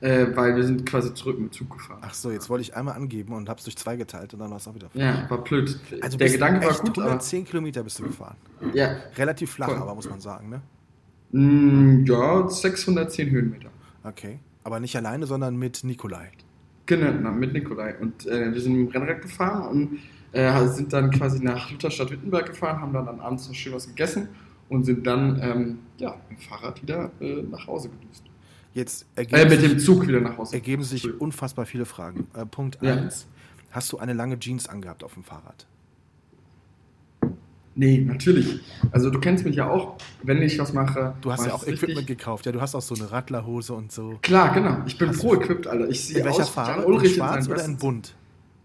[0.00, 1.98] äh, weil wir sind quasi zurück mit Zug gefahren.
[2.02, 4.58] Ach so, jetzt wollte ich einmal angeben und hab's durch zwei geteilt und dann war
[4.58, 5.78] es auch wieder Ja, war blöd.
[6.00, 8.36] Also Der Gedanke war gut, aber 110 Kilometer bist du gefahren.
[8.72, 9.78] ja, Relativ flach, Voll.
[9.78, 10.60] aber muss man sagen, ne?
[11.32, 13.70] Mm, ja, 610 Höhenmeter.
[14.04, 14.38] Okay.
[14.64, 16.30] Aber nicht alleine, sondern mit Nikolai.
[16.86, 17.96] Genau, na, mit Nikolai.
[18.00, 19.98] Und äh, wir sind im Rennrad gefahren und
[20.32, 23.86] äh, sind dann quasi nach Lutherstadt Wittenberg gefahren, haben dann, dann abends noch schön was
[23.88, 24.28] gegessen
[24.68, 28.22] und sind dann ähm, ja, mit dem Fahrrad wieder äh, nach Hause gedüst.
[28.74, 30.54] Jetzt Äh, ergeben, mit sich, dem Zug wieder nach Hause.
[30.54, 32.26] ergeben sich unfassbar viele Fragen.
[32.34, 32.94] Äh, Punkt Ja.
[32.94, 33.26] 1.
[33.70, 35.66] Hast du eine lange Jeans angehabt auf dem Fahrrad?
[37.74, 38.60] Nee, natürlich.
[38.90, 41.14] Also du kennst mich ja auch, wenn ich was mache.
[41.20, 42.18] Du hast ja auch Equipment richtig.
[42.18, 42.44] gekauft.
[42.46, 44.18] Ja, du hast auch so eine Radlerhose und so.
[44.22, 44.78] Klar, genau.
[44.86, 45.88] Ich bin Hast pro du- equipped, Alter.
[45.88, 46.92] Ich sehe In welcher aus Farbe?
[46.92, 48.16] In schwarz oder in bunt?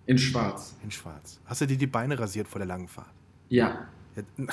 [0.07, 0.75] In schwarz.
[0.83, 1.39] In schwarz.
[1.45, 3.11] Hast du dir die Beine rasiert vor der langen Fahrt?
[3.49, 3.87] Ja.
[4.15, 4.23] Ja.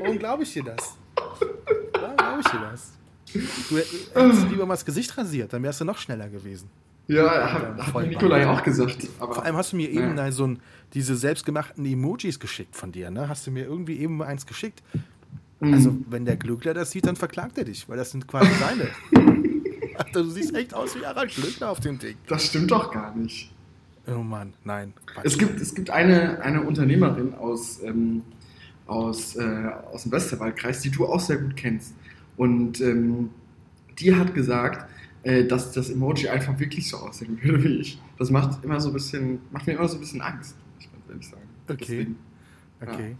[0.00, 0.96] Warum glaube ich dir das?
[1.16, 2.92] Warum glaube ich dir das?
[3.68, 6.68] Du hättest lieber mal das Gesicht rasiert, dann wärst du noch schneller gewesen.
[7.08, 9.08] Ja, Ja, hat, hat Nikolai auch gesagt.
[9.18, 10.26] Vor allem hast du mir eben Ja.
[10.26, 10.60] da so ein,
[10.94, 13.28] diese selbstgemachten Emojis geschickt von dir, ne?
[13.28, 14.82] Hast du mir irgendwie eben eins geschickt?
[15.60, 15.74] Mhm.
[15.74, 18.88] Also, wenn der Glückler das sieht, dann verklagt er dich, weil das sind quasi seine.
[19.96, 22.16] Alter, du siehst echt aus wie Harald Glückler auf dem Ding.
[22.28, 23.50] das stimmt doch gar nicht.
[24.06, 24.92] Oh Mann, nein.
[25.22, 28.22] Es gibt, es gibt eine, eine Unternehmerin aus, ähm,
[28.86, 31.94] aus, äh, aus dem Westerwaldkreis, die du auch sehr gut kennst.
[32.36, 33.30] Und ähm,
[33.98, 34.88] die hat gesagt,
[35.22, 38.00] äh, dass das Emoji einfach wirklich so aussehen würde wie ich.
[38.18, 40.92] Das macht immer so ein bisschen, macht mir immer so ein bisschen Angst, muss ich
[40.92, 41.42] ganz ehrlich sagen.
[41.68, 41.76] Okay.
[41.78, 42.16] Deswegen.
[42.80, 43.16] Okay.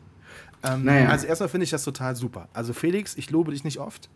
[0.64, 1.08] Ähm, Naja.
[1.08, 2.48] Also erstmal finde ich das total super.
[2.52, 4.08] Also Felix, ich lobe dich nicht oft,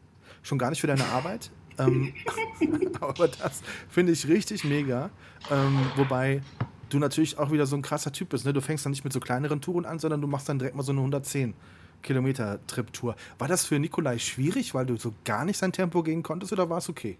[0.42, 1.50] schon gar nicht für deine Arbeit.
[1.78, 2.12] ähm,
[3.00, 5.10] aber das finde ich richtig mega.
[5.50, 6.42] Ähm, wobei
[6.88, 8.44] du natürlich auch wieder so ein krasser Typ bist.
[8.44, 8.52] Ne?
[8.52, 10.82] Du fängst dann nicht mit so kleineren Touren an, sondern du machst dann direkt mal
[10.82, 11.54] so eine 110
[12.02, 13.16] Kilometer Trip-Tour.
[13.38, 16.70] War das für Nikolai schwierig, weil du so gar nicht sein Tempo gehen konntest oder
[16.70, 17.18] war es okay?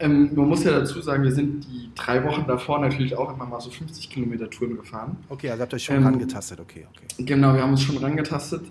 [0.00, 3.46] Ähm, man muss ja dazu sagen, wir sind die drei Wochen davor natürlich auch immer
[3.46, 5.16] mal so 50 Kilometer Touren gefahren.
[5.28, 7.24] Okay, also habt ihr euch schon ähm, rangetastet, okay, okay.
[7.24, 8.62] Genau, wir haben uns schon rangetastet.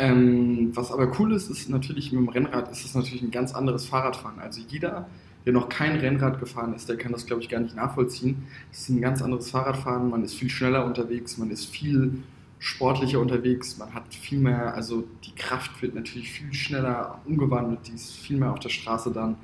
[0.00, 3.54] Ähm, was aber cool ist, ist natürlich mit dem Rennrad ist es natürlich ein ganz
[3.54, 4.38] anderes Fahrradfahren.
[4.38, 5.06] Also jeder,
[5.44, 8.46] der noch kein Rennrad gefahren ist, der kann das, glaube ich, gar nicht nachvollziehen.
[8.72, 12.22] Es ist ein ganz anderes Fahrradfahren, man ist viel schneller unterwegs, man ist viel
[12.58, 17.92] sportlicher unterwegs, man hat viel mehr, also die Kraft wird natürlich viel schneller umgewandelt, die
[17.92, 19.36] ist viel mehr auf der Straße dann.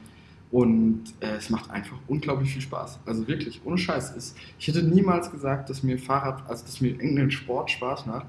[0.51, 3.01] Und äh, es macht einfach unglaublich viel Spaß.
[3.05, 4.17] Also wirklich, ohne Scheiß.
[4.17, 8.27] Ist, ich hätte niemals gesagt, dass mir Fahrrad, also dass mir irgendein Sport Spaß macht.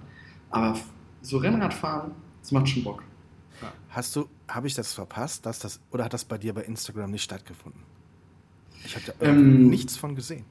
[0.50, 0.76] Aber
[1.22, 3.04] so Rennradfahren, das macht schon Bock.
[3.62, 3.72] Ja.
[3.90, 7.12] Hast du, habe ich das verpasst, dass das, oder hat das bei dir bei Instagram
[7.12, 7.82] nicht stattgefunden?
[8.86, 10.46] Ich habe da ähm, nichts von gesehen.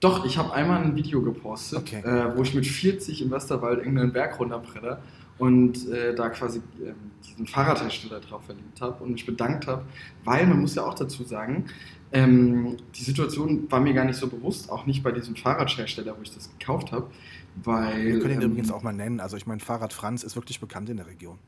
[0.00, 2.00] Doch, ich habe einmal ein Video gepostet, okay.
[2.00, 4.98] äh, wo ich mit 40 im Westerwald irgendeinen Berg runterbrenne
[5.38, 6.92] und äh, da quasi äh,
[7.24, 9.84] diesen Fahrradhersteller drauf verliebt habe und mich bedankt habe,
[10.24, 11.66] weil man muss ja auch dazu sagen,
[12.12, 16.22] ähm, die Situation war mir gar nicht so bewusst, auch nicht bei diesem Fahrradhersteller, wo
[16.22, 17.08] ich das gekauft habe,
[17.56, 18.04] weil...
[18.04, 20.60] Wir können ihn ähm, übrigens auch mal nennen, also ich meine, Fahrrad Franz ist wirklich
[20.60, 21.38] bekannt in der Region.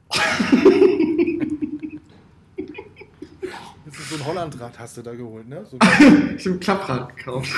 [3.86, 5.64] Das ist so ein Hollandrad hast du da geholt, ne?
[5.70, 5.76] So
[6.36, 7.50] ich habe ein Klapprad gekauft.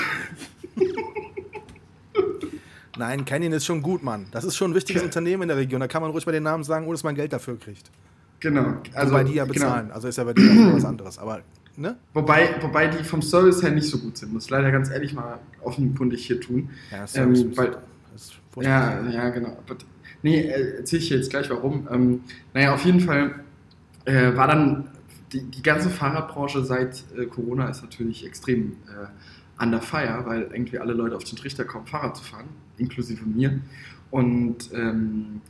[2.97, 4.27] Nein, Canyon ist schon gut, Mann.
[4.31, 5.79] Das ist schon ein wichtiges Unternehmen in der Region.
[5.79, 7.91] Da kann man ruhig mal den Namen sagen, ohne dass man Geld dafür kriegt.
[8.39, 8.77] Genau.
[8.93, 9.53] Also, Wobei die ja genau.
[9.53, 9.85] bezahlen.
[9.85, 9.95] Genau.
[9.95, 11.17] Also ist ja bei dir was anderes.
[11.17, 11.41] Aber,
[11.75, 11.95] ne?
[12.13, 14.33] Wobei, wobei die vom Service her nicht so gut sind.
[14.33, 16.69] Muss ich leider ganz ehrlich mal offenkundig hier tun.
[16.91, 17.77] Ja, Service ähm, weil,
[18.61, 19.57] ja, ja, genau.
[19.65, 19.85] But,
[20.23, 21.87] nee, äh, erzähle ich jetzt gleich warum.
[21.91, 22.21] Ähm,
[22.53, 23.43] naja, auf jeden Fall
[24.05, 24.89] äh, war dann
[25.31, 30.79] die, die ganze Fahrradbranche seit äh, Corona ist natürlich extrem äh, under fire, weil irgendwie
[30.79, 33.59] alle Leute auf den Trichter kommen, Fahrrad zu fahren, inklusive mir.
[34.11, 35.41] Und ähm,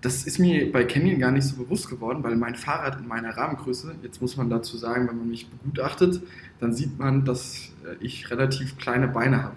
[0.00, 3.36] das ist mir bei Canyon gar nicht so bewusst geworden, weil mein Fahrrad in meiner
[3.36, 6.22] Rahmengröße, jetzt muss man dazu sagen, wenn man mich begutachtet,
[6.58, 9.56] dann sieht man, dass äh, ich relativ kleine Beine habe.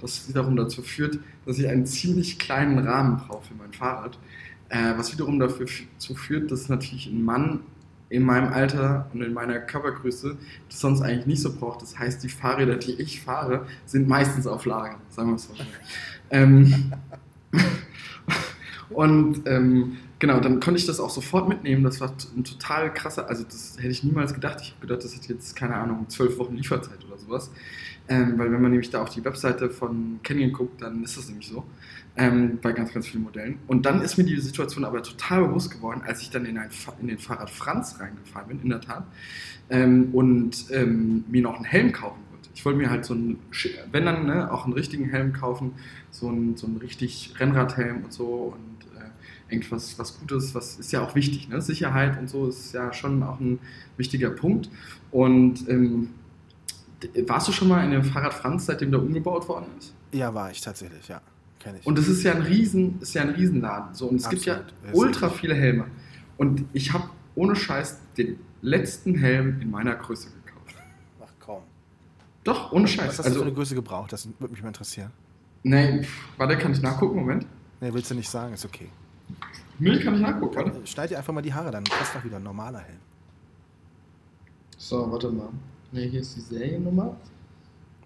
[0.00, 4.18] Das wiederum dazu führt, dass ich einen ziemlich kleinen Rahmen brauche für mein Fahrrad.
[4.68, 7.60] Äh, was wiederum dazu führt, dass natürlich ein Mann
[8.08, 10.36] in meinem Alter und in meiner Körpergröße
[10.68, 11.82] das sonst eigentlich nicht so braucht.
[11.82, 15.54] Das heißt, die Fahrräder, die ich fahre, sind meistens auf Lager, sagen wir es so.
[16.30, 16.92] ähm,
[18.90, 21.82] und ähm, genau, dann konnte ich das auch sofort mitnehmen.
[21.82, 24.58] Das war ein total krasser, also das hätte ich niemals gedacht.
[24.62, 27.50] Ich habe gedacht, das hat jetzt, keine Ahnung, zwölf Wochen Lieferzeit oder sowas.
[28.08, 31.28] Ähm, weil wenn man nämlich da auf die Webseite von Canyon guckt, dann ist das
[31.28, 31.64] nämlich so
[32.16, 33.58] ähm, bei ganz, ganz vielen Modellen.
[33.66, 36.70] Und dann ist mir die Situation aber total bewusst geworden, als ich dann in, ein,
[37.00, 39.04] in den Fahrrad Franz reingefahren bin, in der Tat,
[39.70, 42.48] ähm, und ähm, mir noch einen Helm kaufen wollte.
[42.54, 43.38] Ich wollte mir halt so einen,
[43.90, 45.72] wenn dann ne, auch einen richtigen Helm kaufen,
[46.10, 50.92] so einen, so einen richtig Rennradhelm und so und äh, irgendwas was Gutes, was ist
[50.92, 51.48] ja auch wichtig.
[51.48, 51.60] Ne?
[51.60, 53.58] Sicherheit und so ist ja schon auch ein
[53.96, 54.70] wichtiger Punkt.
[55.10, 56.10] Und ähm,
[57.26, 59.94] warst du schon mal in dem Fahrrad Franz, seitdem der umgebaut worden ist?
[60.12, 61.20] Ja, war ich tatsächlich, ja.
[61.84, 63.94] Und es ist ja ein Riesen, ist ja ein Riesenladen.
[63.94, 64.44] So, und es Absolut.
[64.44, 65.86] gibt ja ultra viele Helme.
[66.36, 70.76] Und ich habe ohne Scheiß den letzten Helm in meiner Größe gekauft.
[71.20, 71.62] Ach komm.
[72.44, 73.08] Doch, ohne Scheiß.
[73.08, 74.12] Was hast also, du für eine Größe gebraucht?
[74.12, 75.10] Das würde mich mal interessieren.
[75.62, 77.16] Nee, warte, kann ich nachgucken?
[77.16, 77.46] Moment.
[77.80, 78.88] Nee, willst du nicht sagen, ist okay.
[79.78, 80.86] Nee, kann ich nachgucken, warte.
[80.86, 83.00] Schneid dir einfach mal die Haare, dann passt doch wieder ein normaler Helm.
[84.78, 85.48] So, warte mal.
[85.96, 87.16] Ne, hier ist die Seriennummer.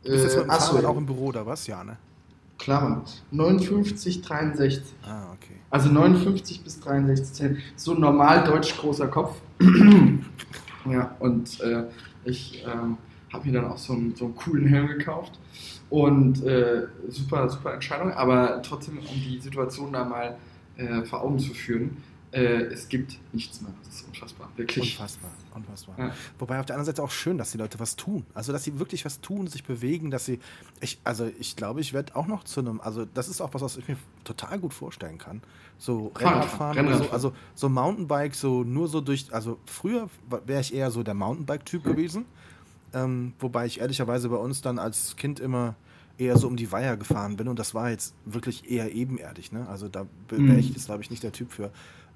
[0.04, 1.66] Äh, jetzt mit dem Fahrrad auch im Büro oder was?
[1.66, 1.96] Ja, ne?
[2.56, 3.02] Klammern.
[3.32, 4.82] 59, 63.
[5.02, 5.56] Ah, okay.
[5.70, 7.58] Also 59 bis 63 Zellen.
[7.74, 9.40] So normal deutsch großer Kopf.
[10.88, 11.86] ja, und äh,
[12.24, 12.96] ich ähm,
[13.32, 15.40] habe mir dann auch so einen, so einen coolen Helm gekauft.
[15.88, 18.12] Und äh, super, super Entscheidung.
[18.12, 20.36] Aber trotzdem, um die Situation da mal
[20.76, 21.96] äh, vor Augen zu führen,
[22.32, 23.72] es gibt nichts mehr.
[23.84, 24.92] Das ist unfassbar, wirklich.
[24.92, 25.98] Unfassbar, unfassbar.
[25.98, 26.14] Ja.
[26.38, 28.24] Wobei auf der anderen Seite auch schön, dass die Leute was tun.
[28.34, 30.38] Also, dass sie wirklich was tun, sich bewegen, dass sie.
[30.80, 32.80] Ich, also, ich glaube, ich werde auch noch zu einem.
[32.80, 35.42] Also, das ist auch was, was ich mir total gut vorstellen kann.
[35.78, 36.98] So Rennradfahren.
[36.98, 39.32] So, also so Mountainbike, so nur so durch.
[39.32, 40.08] Also, früher
[40.46, 42.26] wäre ich eher so der Mountainbike-Typ gewesen.
[42.92, 45.74] Ähm, wobei ich ehrlicherweise bei uns dann als Kind immer
[46.20, 49.52] eher so um die Weiher gefahren bin und das war jetzt wirklich eher ebenerdig.
[49.52, 49.66] Ne?
[49.68, 50.58] Also da wäre mhm.
[50.58, 51.70] ich jetzt, glaube ich, nicht der Typ für.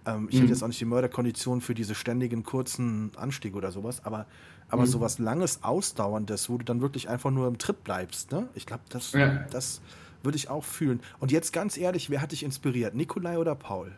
[0.06, 0.40] Ähm, ich mhm.
[0.40, 4.26] hätte jetzt auch nicht die Mörderkondition für diese ständigen kurzen Anstiege oder sowas, aber,
[4.68, 4.86] aber mhm.
[4.86, 8.48] sowas Langes, Ausdauerndes, wo du dann wirklich einfach nur im Tritt bleibst, ne?
[8.54, 9.44] Ich glaube, das, ja.
[9.50, 9.80] das
[10.22, 11.00] würde ich auch fühlen.
[11.20, 12.94] Und jetzt ganz ehrlich, wer hat dich inspiriert?
[12.94, 13.92] Nikolai oder Paul?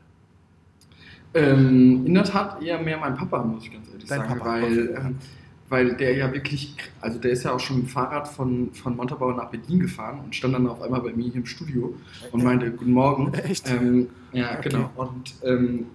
[1.34, 4.52] Ähm, in der Tat eher mehr mein Papa, muss ich ganz ehrlich Dein sagen, Papa,
[4.52, 5.06] weil, okay.
[5.06, 5.18] ähm,
[5.68, 8.96] weil der ja wirklich, also der ist ja auch schon mit dem Fahrrad von, von
[8.96, 11.94] Montabaur nach Berlin gefahren und stand dann auf einmal bei mir hier im Studio
[12.30, 13.34] und meinte, guten Morgen.
[13.44, 13.68] Echt?
[13.70, 14.68] Ähm, ja, okay.
[14.68, 14.90] genau.
[14.96, 15.86] Und ähm,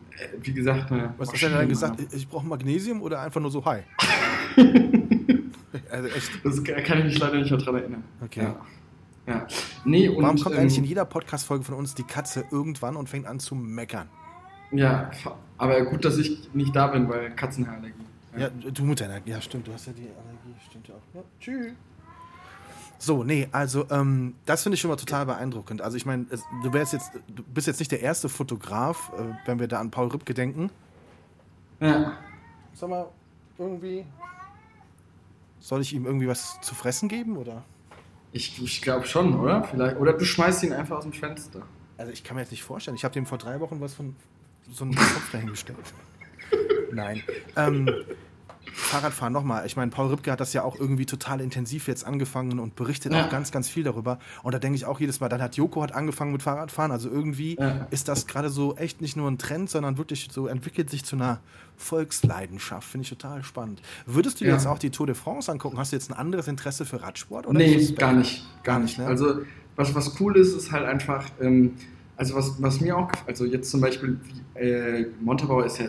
[0.42, 2.02] wie gesagt, eine Was hast du denn dann gesagt?
[2.14, 3.82] Ich brauche Magnesium oder einfach nur so Hi?
[5.90, 6.32] Also echt?
[6.44, 8.04] Das kann ich mich leider nicht mehr dran erinnern.
[8.22, 8.44] Okay.
[8.44, 8.56] Ja.
[9.28, 9.48] ja.
[9.86, 13.08] Nee, und, Warum kommt ähm, eigentlich in jeder Podcast-Folge von uns die Katze irgendwann und
[13.10, 14.10] fängt an zu meckern?
[14.72, 15.12] Ja,
[15.58, 18.06] aber gut, dass ich nicht da bin, weil Katzenhaarallergie.
[18.38, 18.50] Ja.
[18.50, 21.15] du mit deiner, ja stimmt, du hast ja die Allergie, stimmt ja auch.
[21.15, 21.74] Ja, tschüss.
[22.98, 25.82] So, nee, also ähm, das finde ich schon mal total beeindruckend.
[25.82, 26.28] Also ich meine,
[26.63, 29.89] du wärst jetzt, du bist jetzt nicht der erste Fotograf, äh, wenn wir da an
[29.89, 30.70] Paul Rübke denken.
[31.80, 32.13] Ja.
[32.74, 33.08] Sag mal,
[33.58, 34.06] irgendwie.
[35.60, 37.63] Soll ich ihm irgendwie was zu fressen geben, oder?
[38.34, 39.63] Ich, ich glaube schon, oder?
[39.63, 39.98] Vielleicht.
[39.98, 41.63] Oder du schmeißt ihn einfach aus dem Fenster.
[41.98, 42.96] Also ich kann mir jetzt nicht vorstellen.
[42.96, 44.15] Ich habe dem vor drei Wochen was von
[44.72, 45.94] so einem Kopf dahingestellt.
[46.93, 47.23] Nein.
[47.56, 47.89] Ähm,
[48.73, 49.65] Fahrradfahren nochmal.
[49.65, 53.13] Ich meine, Paul Ripke hat das ja auch irgendwie total intensiv jetzt angefangen und berichtet
[53.13, 53.25] ja.
[53.25, 54.19] auch ganz, ganz viel darüber.
[54.43, 56.91] Und da denke ich auch jedes Mal, dann hat Joko hat angefangen mit Fahrradfahren.
[56.91, 57.88] Also irgendwie ja.
[57.91, 61.15] ist das gerade so echt nicht nur ein Trend, sondern wirklich so entwickelt sich zu
[61.15, 61.39] einer
[61.75, 62.88] Volksleidenschaft.
[62.88, 63.82] Finde ich total spannend.
[64.06, 64.56] Würdest du dir ja.
[64.56, 65.77] jetzt auch die Tour de France angucken?
[65.77, 67.47] Hast du jetzt ein anderes Interesse für Radsport?
[67.47, 68.45] Oder nee, gar nicht.
[68.63, 68.97] Gar nicht.
[68.97, 69.06] Ne?
[69.06, 69.41] Also,
[69.75, 71.73] was, was cool ist, ist halt einfach, ähm,
[72.15, 74.19] also was, was mir auch, also jetzt zum Beispiel,
[74.54, 75.88] äh, Montabaur ist ja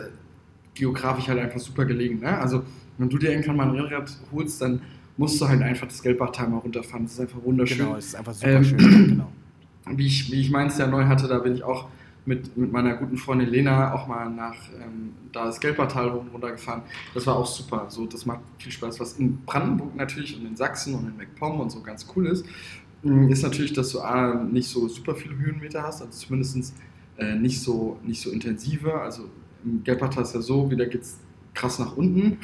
[0.73, 2.19] geografisch halt einfach super gelegen.
[2.19, 2.37] Ne?
[2.37, 2.63] Also
[2.97, 4.81] wenn du dir irgendwann mal ein Rennrad holst, dann
[5.17, 7.05] musst du halt einfach das Gelbbachtal mal runterfahren.
[7.05, 7.79] Das ist einfach wunderschön.
[7.79, 8.77] Genau, es ist einfach super ähm, schön.
[8.77, 9.31] Genau.
[9.97, 11.89] Wie ich, wie ich meins ja neu hatte, da bin ich auch
[12.25, 16.83] mit, mit meiner guten Freundin Lena auch mal nach ähm, da das Gelbachtal runtergefahren.
[17.13, 17.87] Das war auch super.
[17.89, 18.99] So, das macht viel Spaß.
[18.99, 22.45] Was in Brandenburg natürlich und in Sachsen und in MacPom und so ganz cool ist,
[23.03, 26.73] mm, ist natürlich, dass du A, nicht so super viele Höhenmeter hast, also zumindest
[27.17, 29.01] äh, nicht, so, nicht so intensive.
[29.01, 29.29] Also
[29.83, 31.17] Gelbachtal ist ja so, wieder geht es
[31.53, 32.37] krass nach unten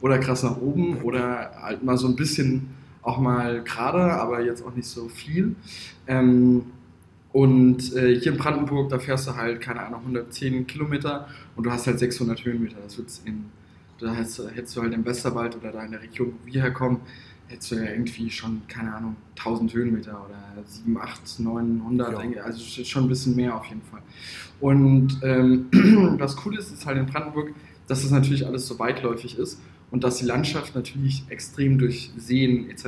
[0.00, 2.68] oder krass nach oben oder halt mal so ein bisschen
[3.02, 5.56] auch mal gerade, aber jetzt auch nicht so viel.
[6.06, 6.62] Ähm,
[7.32, 11.70] und äh, hier in Brandenburg, da fährst du halt, keine Ahnung, 110 Kilometer und du
[11.70, 12.76] hast halt 600 Höhenmeter.
[12.82, 13.46] Das wird's in,
[13.98, 17.00] da hättest du halt im Westerwald oder da in der Region, wo wir herkommen,
[17.48, 22.42] hättest du ja irgendwie schon, keine Ahnung, 1000 Höhenmeter oder 7, 8, 900, ja.
[22.42, 24.02] also schon ein bisschen mehr auf jeden Fall.
[24.60, 25.66] Und ähm,
[26.18, 27.52] was cool ist, ist halt in Brandenburg,
[27.86, 32.70] dass das natürlich alles so weitläufig ist und dass die Landschaft natürlich extrem durch Seen
[32.70, 32.86] etc.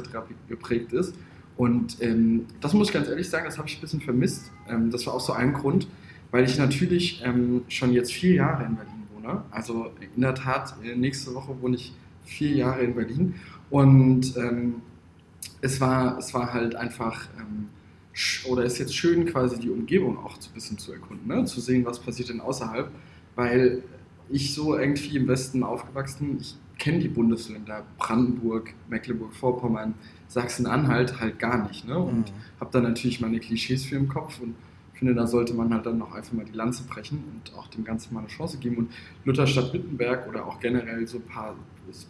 [0.48, 1.14] geprägt ist.
[1.56, 4.50] Und ähm, das muss ich ganz ehrlich sagen, das habe ich ein bisschen vermisst.
[4.68, 5.86] Ähm, das war auch so ein Grund,
[6.30, 9.42] weil ich natürlich ähm, schon jetzt vier Jahre in Berlin wohne.
[9.50, 11.92] Also in der Tat, äh, nächste Woche wohne ich
[12.24, 13.34] vier Jahre in Berlin.
[13.70, 14.82] Und ähm,
[15.60, 17.68] es, war, es war halt einfach, ähm,
[18.46, 21.44] oder ist jetzt schön, quasi die Umgebung auch ein bisschen zu erkunden, ne?
[21.44, 22.90] zu sehen, was passiert denn außerhalb.
[23.34, 23.82] Weil
[24.28, 29.94] ich so irgendwie im Westen aufgewachsen, ich kenne die Bundesländer Brandenburg, Mecklenburg-Vorpommern,
[30.28, 31.86] Sachsen-Anhalt halt gar nicht.
[31.86, 31.98] Ne?
[31.98, 32.60] Und mhm.
[32.60, 34.54] habe dann natürlich meine Klischees für im Kopf und
[34.98, 37.84] finde, da sollte man halt dann noch einfach mal die Lanze brechen und auch dem
[37.84, 38.76] Ganzen mal eine Chance geben.
[38.76, 38.90] Und
[39.24, 41.56] Lutherstadt-Wittenberg oder auch generell so ein paar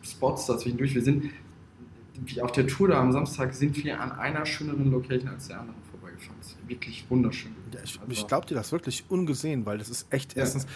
[0.03, 0.95] Spots dazwischendurch.
[0.95, 1.31] Wir sind,
[2.25, 5.61] wie auf der Tour da am Samstag, sind wir an einer schöneren Location als der
[5.61, 6.37] anderen vorbeigefahren.
[6.41, 7.53] Das ist wirklich wunderschön.
[7.73, 10.67] Ja, ich, also, ich glaube dir das wirklich ungesehen, weil das ist echt erstens.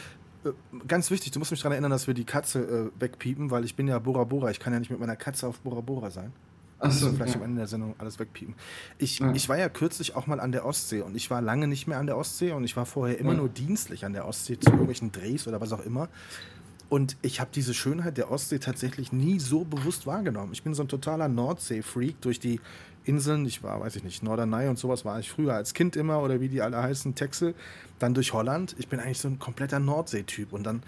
[0.44, 0.50] Ja.
[0.50, 0.54] Äh,
[0.86, 3.74] ganz wichtig, du musst mich daran erinnern, dass wir die Katze äh, wegpiepen, weil ich
[3.74, 4.50] bin ja Bora Bora.
[4.50, 6.32] Ich kann ja nicht mit meiner Katze auf Bora Bora sein.
[6.80, 7.40] Achso, vielleicht ja.
[7.40, 8.54] am Ende der Sendung alles wegpiepen.
[8.98, 9.32] Ich, ja.
[9.32, 11.98] ich war ja kürzlich auch mal an der Ostsee und ich war lange nicht mehr
[11.98, 13.38] an der Ostsee und ich war vorher immer ja.
[13.38, 16.08] nur dienstlich an der Ostsee zu irgendwelchen Drehs oder was auch immer.
[16.88, 20.52] Und ich habe diese Schönheit der Ostsee tatsächlich nie so bewusst wahrgenommen.
[20.52, 22.60] Ich bin so ein totaler Nordsee-Freak durch die
[23.04, 23.44] Inseln.
[23.44, 26.40] Ich war, weiß ich nicht, Norderney und sowas war ich früher als Kind immer oder
[26.40, 27.54] wie die alle heißen, Texel.
[27.98, 28.74] Dann durch Holland.
[28.78, 30.52] Ich bin eigentlich so ein kompletter Nordsee-Typ.
[30.52, 30.82] Und dann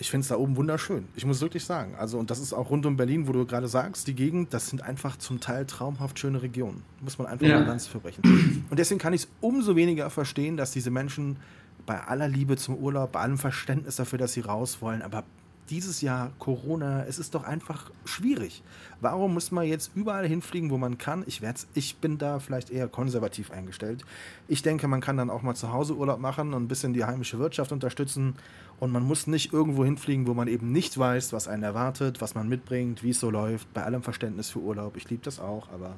[0.00, 1.06] ich finde es da oben wunderschön.
[1.14, 1.94] Ich muss wirklich sagen.
[1.94, 4.68] Also, und das ist auch rund um Berlin, wo du gerade sagst, die Gegend, das
[4.68, 6.82] sind einfach zum Teil traumhaft schöne Regionen.
[7.02, 7.58] Muss man einfach ja.
[7.58, 8.64] mal ganz verbrechen.
[8.70, 11.36] Und deswegen kann ich es umso weniger verstehen, dass diese Menschen
[11.84, 15.24] bei aller Liebe zum Urlaub, bei allem Verständnis dafür, dass sie raus wollen, aber
[15.70, 18.62] dieses Jahr Corona, es ist doch einfach schwierig.
[19.00, 21.22] Warum muss man jetzt überall hinfliegen, wo man kann?
[21.26, 24.04] Ich, werd's, ich bin da vielleicht eher konservativ eingestellt.
[24.48, 27.04] Ich denke, man kann dann auch mal zu Hause Urlaub machen und ein bisschen die
[27.04, 28.34] heimische Wirtschaft unterstützen.
[28.80, 32.34] Und man muss nicht irgendwo hinfliegen, wo man eben nicht weiß, was einen erwartet, was
[32.34, 33.72] man mitbringt, wie es so läuft.
[33.72, 34.96] Bei allem Verständnis für Urlaub.
[34.96, 35.96] Ich liebe das auch, aber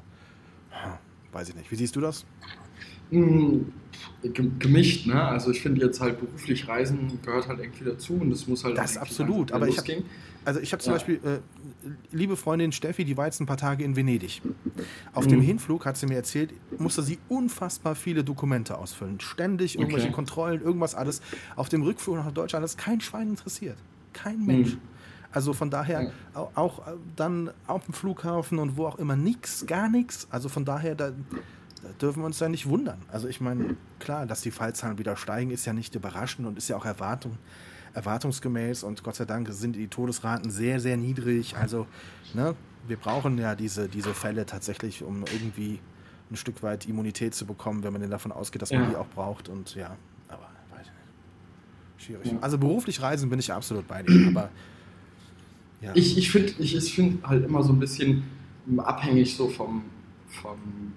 [1.32, 1.70] weiß ich nicht.
[1.70, 2.24] Wie siehst du das?
[3.10, 3.72] Hm,
[4.22, 5.22] gemischt, ne?
[5.22, 8.78] Also ich finde jetzt halt beruflich Reisen gehört halt irgendwie dazu und das muss halt.
[8.78, 10.04] Das ist absolut, aber ich habe
[10.44, 10.98] also ich habe zum ja.
[10.98, 14.42] Beispiel äh, liebe Freundin Steffi, die war jetzt ein paar Tage in Venedig.
[15.12, 15.30] Auf mhm.
[15.30, 20.14] dem Hinflug hat sie mir erzählt, musste sie unfassbar viele Dokumente ausfüllen, ständig irgendwelche okay.
[20.14, 21.22] Kontrollen, irgendwas alles.
[21.56, 23.76] Auf dem Rückflug nach Deutschland ist kein Schwein interessiert,
[24.12, 24.74] kein Mensch.
[24.74, 24.80] Mhm.
[25.30, 26.10] Also von daher ja.
[26.34, 26.82] auch, auch
[27.16, 30.26] dann auf dem Flughafen und wo auch immer nichts, gar nichts.
[30.30, 31.12] Also von daher da da
[32.00, 33.00] dürfen wir uns ja nicht wundern.
[33.08, 36.68] Also ich meine, klar, dass die Fallzahlen wieder steigen, ist ja nicht überraschend und ist
[36.68, 37.38] ja auch Erwartung,
[37.94, 41.56] erwartungsgemäß und Gott sei Dank sind die Todesraten sehr, sehr niedrig.
[41.56, 41.86] Also,
[42.34, 42.54] ne,
[42.86, 45.80] wir brauchen ja diese, diese Fälle tatsächlich, um irgendwie
[46.30, 49.08] ein Stück weit Immunität zu bekommen, wenn man denn davon ausgeht, dass man die auch
[49.08, 49.48] braucht.
[49.48, 49.96] Und ja,
[50.28, 52.04] aber weiß nicht.
[52.06, 52.32] Schwierig.
[52.32, 52.38] Ja.
[52.40, 54.50] Also beruflich reisen bin ich absolut bei dir, aber
[55.82, 55.90] ja.
[55.94, 58.22] Ich, ich finde ich, ich find halt immer so ein bisschen
[58.78, 59.82] abhängig so vom,
[60.28, 60.92] vom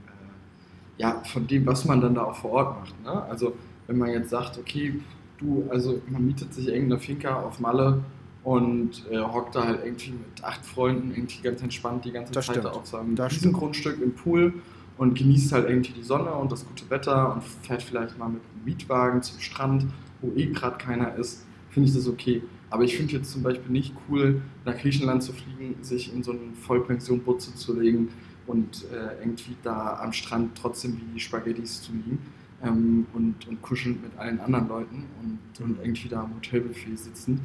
[0.98, 3.04] ja, von dem, was man dann da auch vor Ort macht.
[3.04, 3.24] Ne?
[3.24, 3.54] Also
[3.88, 5.00] wenn man jetzt sagt, okay,
[5.38, 8.04] du, also man mietet sich irgendeine Finca auf Malle
[8.44, 12.46] und äh, hockt da halt irgendwie mit acht Freunden irgendwie ganz entspannt die ganze das
[12.46, 12.74] Zeit stimmt.
[12.74, 14.54] auf seinem Grundstück im Pool
[14.98, 18.42] und genießt halt irgendwie die Sonne und das gute Wetter und fährt vielleicht mal mit
[18.42, 19.88] einem Mietwagen zum Strand,
[20.22, 22.42] wo eh gerade keiner ist, finde ich das okay.
[22.70, 26.32] Aber ich finde jetzt zum Beispiel nicht cool, nach Griechenland zu fliegen, sich in so
[26.32, 28.10] einen Vollpension-Butze zu legen
[28.48, 32.20] und äh, irgendwie da am Strand trotzdem wie Spaghettis zu liegen
[32.64, 37.42] ähm, und, und kuschelnd mit allen anderen Leuten und, und irgendwie da am Hotelbuffet sitzen.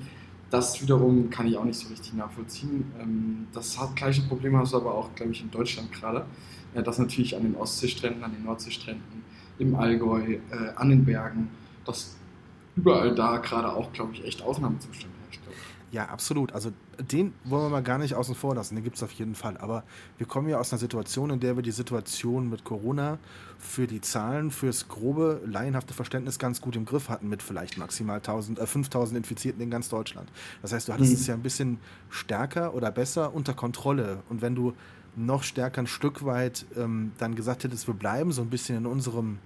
[0.50, 2.84] Das wiederum kann ich auch nicht so richtig nachvollziehen.
[3.00, 6.26] Ähm, das hat, gleiche Problem hast du aber auch, glaube ich, in Deutschland gerade.
[6.74, 9.22] Äh, das natürlich an den Ostseestränden, an den Nordseestränden,
[9.58, 10.40] im Allgäu, äh,
[10.76, 11.48] an den Bergen,
[11.84, 12.16] dass
[12.76, 15.19] überall da gerade auch, glaube ich, echt Ausnahmezustände.
[15.92, 16.52] Ja, absolut.
[16.52, 19.34] Also den wollen wir mal gar nicht außen vor lassen, den gibt es auf jeden
[19.34, 19.56] Fall.
[19.56, 19.82] Aber
[20.18, 23.18] wir kommen ja aus einer Situation, in der wir die Situation mit Corona
[23.58, 28.18] für die Zahlen, fürs grobe, laienhafte Verständnis ganz gut im Griff hatten mit vielleicht maximal
[28.18, 30.30] 1000, äh, 5000 Infizierten in ganz Deutschland.
[30.62, 31.16] Das heißt, du hattest mhm.
[31.16, 34.22] es ja ein bisschen stärker oder besser unter Kontrolle.
[34.28, 34.74] Und wenn du
[35.16, 38.86] noch stärker ein Stück weit ähm, dann gesagt hättest, wir bleiben so ein bisschen in
[38.86, 39.38] unserem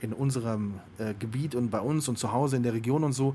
[0.00, 3.34] in unserem äh, Gebiet und bei uns und zu Hause in der Region und so,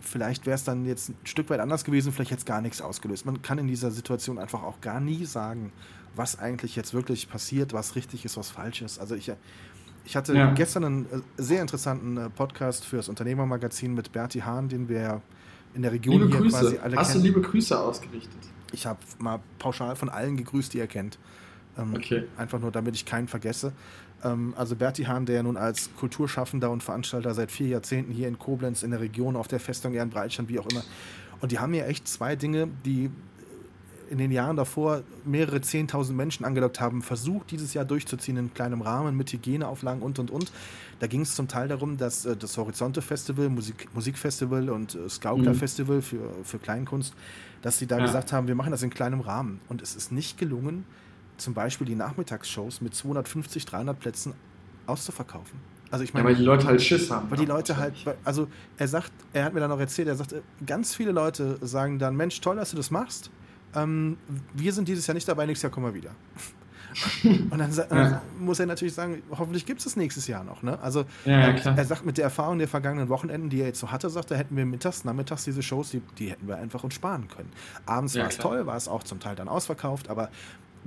[0.00, 2.80] vielleicht wäre es dann jetzt ein Stück weit anders gewesen, vielleicht hätte es gar nichts
[2.80, 3.26] ausgelöst.
[3.26, 5.72] Man kann in dieser Situation einfach auch gar nie sagen,
[6.14, 8.98] was eigentlich jetzt wirklich passiert, was richtig ist, was falsch ist.
[8.98, 9.32] Also ich,
[10.04, 10.52] ich hatte ja.
[10.52, 15.20] gestern einen äh, sehr interessanten äh, Podcast für das Unternehmermagazin mit Berti Hahn, den wir
[15.74, 16.58] in der Region liebe hier Grüße.
[16.58, 17.24] quasi alle Hast kennen.
[17.24, 18.38] du liebe Grüße ausgerichtet?
[18.72, 21.18] Ich habe mal pauschal von allen gegrüßt, die er kennt.
[21.78, 22.24] Ähm, okay.
[22.36, 23.72] Einfach nur, damit ich keinen vergesse.
[24.26, 28.38] Ähm, also Berti Hahn, der nun als Kulturschaffender und Veranstalter seit vier Jahrzehnten hier in
[28.38, 30.82] Koblenz in der Region auf der Festung Ehrenbreitstein, wie auch immer.
[31.40, 33.10] Und die haben ja echt zwei Dinge, die
[34.08, 38.80] in den Jahren davor mehrere Zehntausend Menschen angelockt haben, versucht dieses Jahr durchzuziehen in kleinem
[38.80, 40.52] Rahmen mit Hygieneauflagen und und und.
[41.00, 45.08] Da ging es zum Teil darum, dass äh, das Horizonte Festival, Musik, Musikfestival und äh,
[45.08, 45.56] Skaukler mhm.
[45.56, 47.14] Festival für, für Kleinkunst,
[47.62, 48.04] dass sie da ja.
[48.04, 49.60] gesagt haben, wir machen das in kleinem Rahmen.
[49.68, 50.84] Und es ist nicht gelungen,
[51.36, 54.34] zum Beispiel die Nachmittagsshows mit 250, 300 Plätzen
[54.86, 55.58] auszuverkaufen.
[55.90, 57.30] Also ich meine, ja, weil die Leute halt Schiss haben.
[57.30, 57.94] Weil die Leute halt,
[58.24, 60.34] also er sagt, er hat mir dann auch erzählt, er sagt,
[60.66, 63.30] ganz viele Leute sagen dann, Mensch, toll, dass du das machst.
[63.74, 64.16] Ähm,
[64.54, 66.10] wir sind dieses Jahr nicht dabei, nächstes Jahr kommen wir wieder.
[67.50, 68.22] Und dann ja.
[68.38, 70.62] muss er natürlich sagen, hoffentlich gibt es das nächstes Jahr noch.
[70.62, 70.78] Ne?
[70.80, 73.90] Also ja, ja, er sagt, mit der Erfahrung der vergangenen Wochenenden, die er jetzt so
[73.90, 76.94] hatte, sagt er, hätten wir mittags, nachmittags diese Shows, die, die hätten wir einfach uns
[76.94, 77.52] sparen können.
[77.84, 80.30] Abends war es toll, war es auch zum Teil dann ausverkauft, aber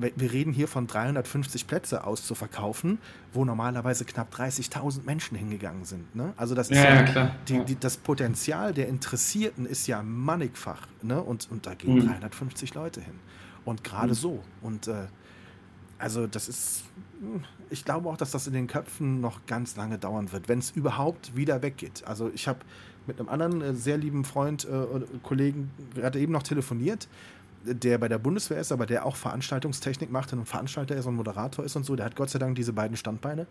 [0.02, 3.00] wir reden hier von 350 Plätze auszuverkaufen,
[3.34, 6.16] wo normalerweise knapp 30.000 Menschen hingegangen sind.
[6.16, 6.34] Ne?
[6.38, 10.88] Also das ist ja, ja die, die, das Potenzial der Interessierten ist ja mannigfach.
[11.02, 11.22] Ne?
[11.22, 12.08] Und, und da gehen mhm.
[12.08, 13.16] 350 Leute hin.
[13.66, 14.14] Und gerade mhm.
[14.14, 14.44] so.
[14.62, 15.08] Und äh,
[15.98, 16.84] also das ist,
[17.70, 20.72] ich glaube auch, dass das in den Köpfen noch ganz lange dauern wird, wenn es
[20.72, 22.04] überhaupt wieder weggeht.
[22.06, 22.60] Also ich habe
[23.06, 24.86] mit einem anderen äh, sehr lieben Freund, äh,
[25.24, 27.08] Kollegen gerade eben noch telefoniert
[27.64, 31.66] der bei der Bundeswehr ist, aber der auch Veranstaltungstechnik macht und Veranstalter ist und Moderator
[31.66, 33.48] ist und so, der hat Gott sei Dank diese beiden Standbeine.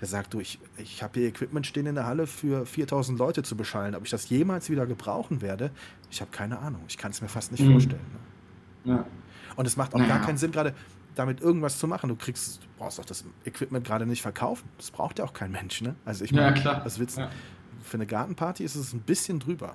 [0.00, 3.42] Der sagt, du, ich, ich habe hier Equipment stehen in der Halle für 4000 Leute
[3.42, 3.94] zu beschallen.
[3.94, 5.70] Ob ich das jemals wieder gebrauchen werde,
[6.10, 6.82] ich habe keine Ahnung.
[6.88, 7.72] Ich kann es mir fast nicht mhm.
[7.72, 8.06] vorstellen.
[8.84, 8.92] Ne?
[8.92, 9.06] Ja.
[9.56, 10.16] Und es macht auch naja.
[10.16, 10.72] gar keinen Sinn, gerade
[11.16, 12.08] damit irgendwas zu machen.
[12.08, 14.68] Du kriegst, du brauchst auch das Equipment gerade nicht verkaufen.
[14.76, 15.96] Das braucht ja auch kein Mensch, ne?
[16.04, 17.28] Also ich meine, ja, das Witz, ja.
[17.82, 19.74] für eine Gartenparty ist es ein bisschen drüber.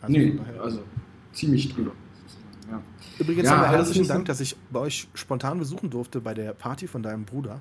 [0.00, 0.82] Also nee, also
[1.32, 1.92] ziemlich drüber.
[2.72, 2.82] Ja.
[3.18, 7.02] Übrigens ja, herzlichen Dank, dass ich bei euch spontan besuchen durfte bei der Party von
[7.02, 7.60] deinem Bruder.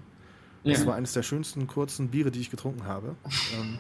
[0.64, 0.86] Das ja.
[0.88, 3.16] war eines der schönsten kurzen Biere, die ich getrunken habe.
[3.60, 3.78] Ähm,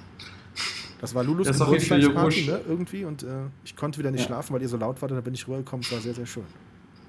[0.99, 3.05] das war Lulus Geburtstagsparty, ne, irgendwie.
[3.05, 4.27] Und äh, ich konnte wieder nicht ja.
[4.27, 5.11] schlafen, weil ihr so laut wart.
[5.11, 5.85] Da bin ich rübergekommen.
[5.85, 6.43] Es war sehr, sehr schön.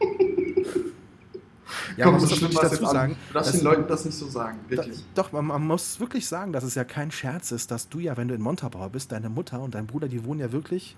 [1.96, 3.16] ja, Komm, man muss das wirklich dazu sagen.
[3.32, 5.04] Darfst den Leuten das nicht so sagen, wirklich.
[5.14, 7.98] Da, doch, man, man, muss wirklich sagen, dass es ja kein Scherz ist, dass du
[7.98, 10.96] ja, wenn du in Montabaur bist, deine Mutter und dein Bruder, die wohnen ja wirklich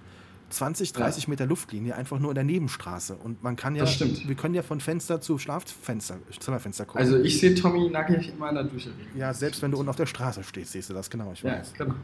[0.50, 1.30] 20, 30 ja.
[1.30, 3.16] Meter Luftlinie einfach nur in der Nebenstraße.
[3.16, 7.00] Und man kann ja, wir können ja von Fenster zu Schlafenster, Zimmerfenster gucken.
[7.00, 8.90] Also ich sehe Tommy nackig immer in der Dusche.
[9.16, 11.72] Ja, selbst wenn du unten auf der Straße stehst, siehst du das, genau, ich weiß.
[11.78, 11.96] Ja, genau.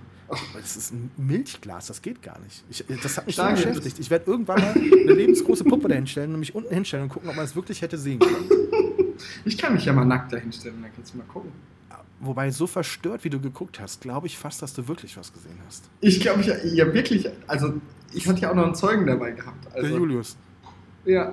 [0.54, 2.64] Das ist ein Milchglas, das geht gar nicht.
[2.70, 3.98] Ich, das hat mich so beschäftigt.
[3.98, 7.36] Ich werde irgendwann mal eine lebensgroße Puppe dahinstellen und mich unten hinstellen und gucken, ob
[7.36, 8.48] man es wirklich hätte sehen können.
[9.44, 11.52] Ich kann mich ja mal nackt dahinstellen, dann kannst du mal gucken.
[12.20, 15.58] Wobei, so verstört, wie du geguckt hast, glaube ich fast, dass du wirklich was gesehen
[15.66, 15.88] hast.
[16.00, 17.80] Ich glaube, ich ja wirklich, also
[18.12, 19.66] ich hatte ja auch noch einen Zeugen dabei gehabt.
[19.74, 20.36] Also, Der Julius.
[21.04, 21.32] Ja.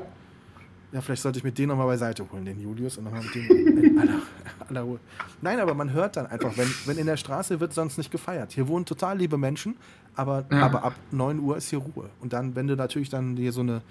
[0.92, 3.84] Ja, vielleicht sollte ich mit dem nochmal beiseite holen, den Julius, und nochmal mit dem
[3.84, 4.22] in aller,
[4.70, 5.00] aller Ruhe.
[5.42, 8.54] Nein, aber man hört dann einfach, wenn, wenn in der Straße wird sonst nicht gefeiert.
[8.54, 9.76] Hier wohnen total liebe Menschen,
[10.16, 10.62] aber, ja.
[10.62, 12.10] aber ab 9 Uhr ist hier Ruhe.
[12.22, 13.82] Und dann, wenn du natürlich dann hier so eine,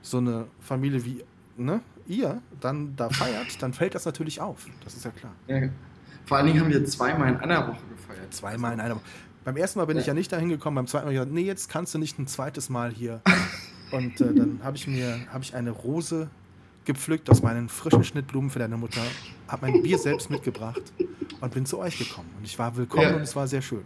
[0.00, 1.22] so eine Familie wie
[1.58, 4.66] ne, ihr dann da feiert, dann fällt das natürlich auf.
[4.82, 5.32] Das ist ja klar.
[5.48, 5.68] Ja.
[6.24, 8.32] Vor allen Dingen haben wir zweimal in einer Woche gefeiert.
[8.32, 9.04] Zweimal in einer Woche.
[9.46, 10.00] Beim ersten Mal bin ja.
[10.00, 12.26] ich ja nicht dahin gekommen, beim zweiten Mal gesagt, nee, jetzt kannst du nicht ein
[12.26, 13.20] zweites Mal hier.
[13.92, 16.28] Und äh, dann habe ich mir hab ich eine Rose
[16.84, 19.00] gepflückt aus meinen frischen Schnittblumen für deine Mutter,
[19.46, 20.82] habe mein Bier selbst mitgebracht
[21.40, 22.28] und bin zu euch gekommen.
[22.36, 23.14] Und ich war willkommen ja.
[23.14, 23.84] und es war sehr schön.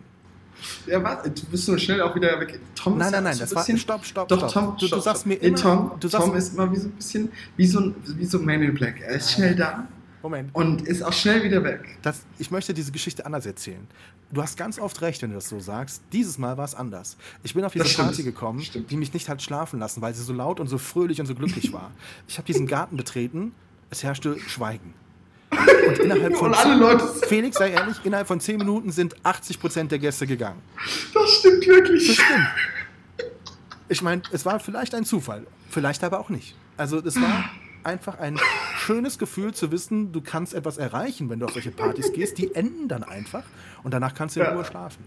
[0.87, 2.59] Ja, warte, du bist so schnell auch wieder weg.
[2.75, 3.63] Tom nein, nein, nein, das war.
[3.77, 4.53] Stopp, stopp, Doch, stopp.
[4.53, 5.59] Tom, du, stopp, du sagst mir immer.
[5.59, 8.63] Tom, du sagst, Tom ist immer wie so ein bisschen wie so, wie so Man
[8.63, 9.03] in Black.
[9.03, 9.87] Er ist schnell da.
[10.23, 10.55] Moment.
[10.55, 11.81] Und ist auch schnell wieder weg.
[12.03, 13.87] Das, ich möchte diese Geschichte anders erzählen.
[14.33, 16.03] Du hast ganz oft recht, wenn du das so sagst.
[16.12, 17.16] Dieses Mal war es anders.
[17.43, 20.33] Ich bin auf diese Party gekommen, die mich nicht hat schlafen lassen, weil sie so
[20.33, 21.91] laut und so fröhlich und so glücklich war.
[22.29, 23.53] Ich habe diesen Garten betreten,
[23.91, 24.95] es herrschte Schweigen.
[25.51, 26.55] Und innerhalb von.
[26.55, 30.61] Und Felix, sei ehrlich, innerhalb von 10 Minuten sind 80% der Gäste gegangen.
[31.12, 32.07] Das stimmt wirklich.
[32.07, 32.49] Das stimmt.
[33.89, 36.55] Ich meine, es war vielleicht ein Zufall, vielleicht aber auch nicht.
[36.77, 37.51] Also, es war
[37.85, 38.39] einfach ein
[38.76, 42.39] schönes Gefühl zu wissen, du kannst etwas erreichen, wenn du auf solche Partys gehst.
[42.39, 43.45] Die enden dann einfach
[43.83, 44.53] und danach kannst du in ja.
[44.53, 45.05] Ruhe schlafen.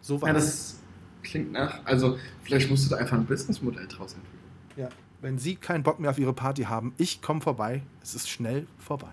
[0.00, 0.80] So war ja, das.
[1.22, 1.84] Klingt nach.
[1.84, 4.38] Also, vielleicht musst du da einfach ein Businessmodell draus entwickeln.
[4.76, 4.88] Ja.
[5.20, 7.82] Wenn Sie keinen Bock mehr auf Ihre Party haben, ich komme vorbei.
[8.02, 9.10] Es ist schnell vorbei.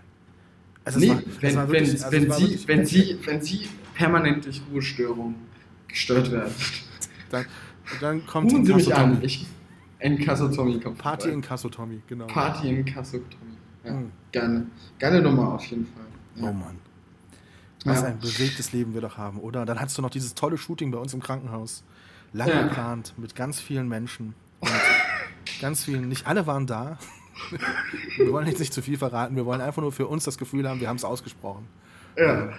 [0.84, 4.62] Also nee, war, wenn, wirklich, wenn, also wenn, Sie, wenn, Sie, wenn Sie permanent durch
[4.72, 5.36] Ruhestörungen
[5.88, 6.54] gestört werden,
[7.32, 7.46] dann,
[8.02, 9.18] dann kommt Rufen Sie mich an.
[9.24, 9.48] Ich,
[10.00, 12.28] in Kasso Tommy kommt Party in Kasso Tommy, genau.
[12.28, 13.58] Party in Kasso Tommy.
[13.84, 14.12] Ja, mhm.
[14.32, 14.68] Gerne.
[15.00, 16.06] Geile Nummer auf jeden Fall.
[16.36, 16.50] Ja.
[16.50, 16.78] Oh Mann.
[17.86, 18.08] Was ja.
[18.08, 19.66] ein bewegtes Leben wir doch haben, oder?
[19.66, 21.84] Dann hattest du noch dieses tolle Shooting bei uns im Krankenhaus.
[22.34, 22.64] Lange ja.
[22.64, 24.34] geplant, mit ganz vielen Menschen.
[25.62, 26.98] Ganz vielen, nicht alle waren da.
[28.18, 30.68] wir wollen jetzt nicht zu viel verraten, wir wollen einfach nur für uns das Gefühl
[30.68, 31.68] haben, wir haben es ausgesprochen.
[32.18, 32.50] Ja,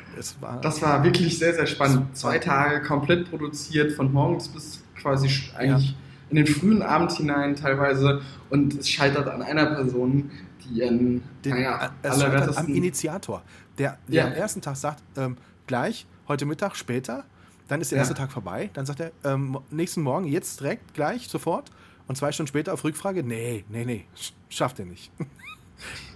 [0.41, 2.17] war, das war wirklich sehr, sehr spannend.
[2.17, 5.97] Zwei Tage komplett produziert, von morgens bis quasi eigentlich.
[6.31, 8.23] In den frühen Abend hinein teilweise.
[8.51, 10.31] Und es scheitert an einer Person,
[10.65, 13.43] die ihren den, naja, es scheitert am Initiator,
[13.79, 14.27] der, der ja.
[14.27, 17.25] am ersten Tag sagt, ähm, gleich, heute Mittag, später,
[17.69, 21.29] dann ist der erste Tag vorbei, dann sagt er, ähm, nächsten Morgen, jetzt direkt, gleich,
[21.29, 21.71] sofort.
[22.09, 24.05] Und zwei Stunden später auf Rückfrage, nee, nee, nee,
[24.49, 25.11] schafft er nicht.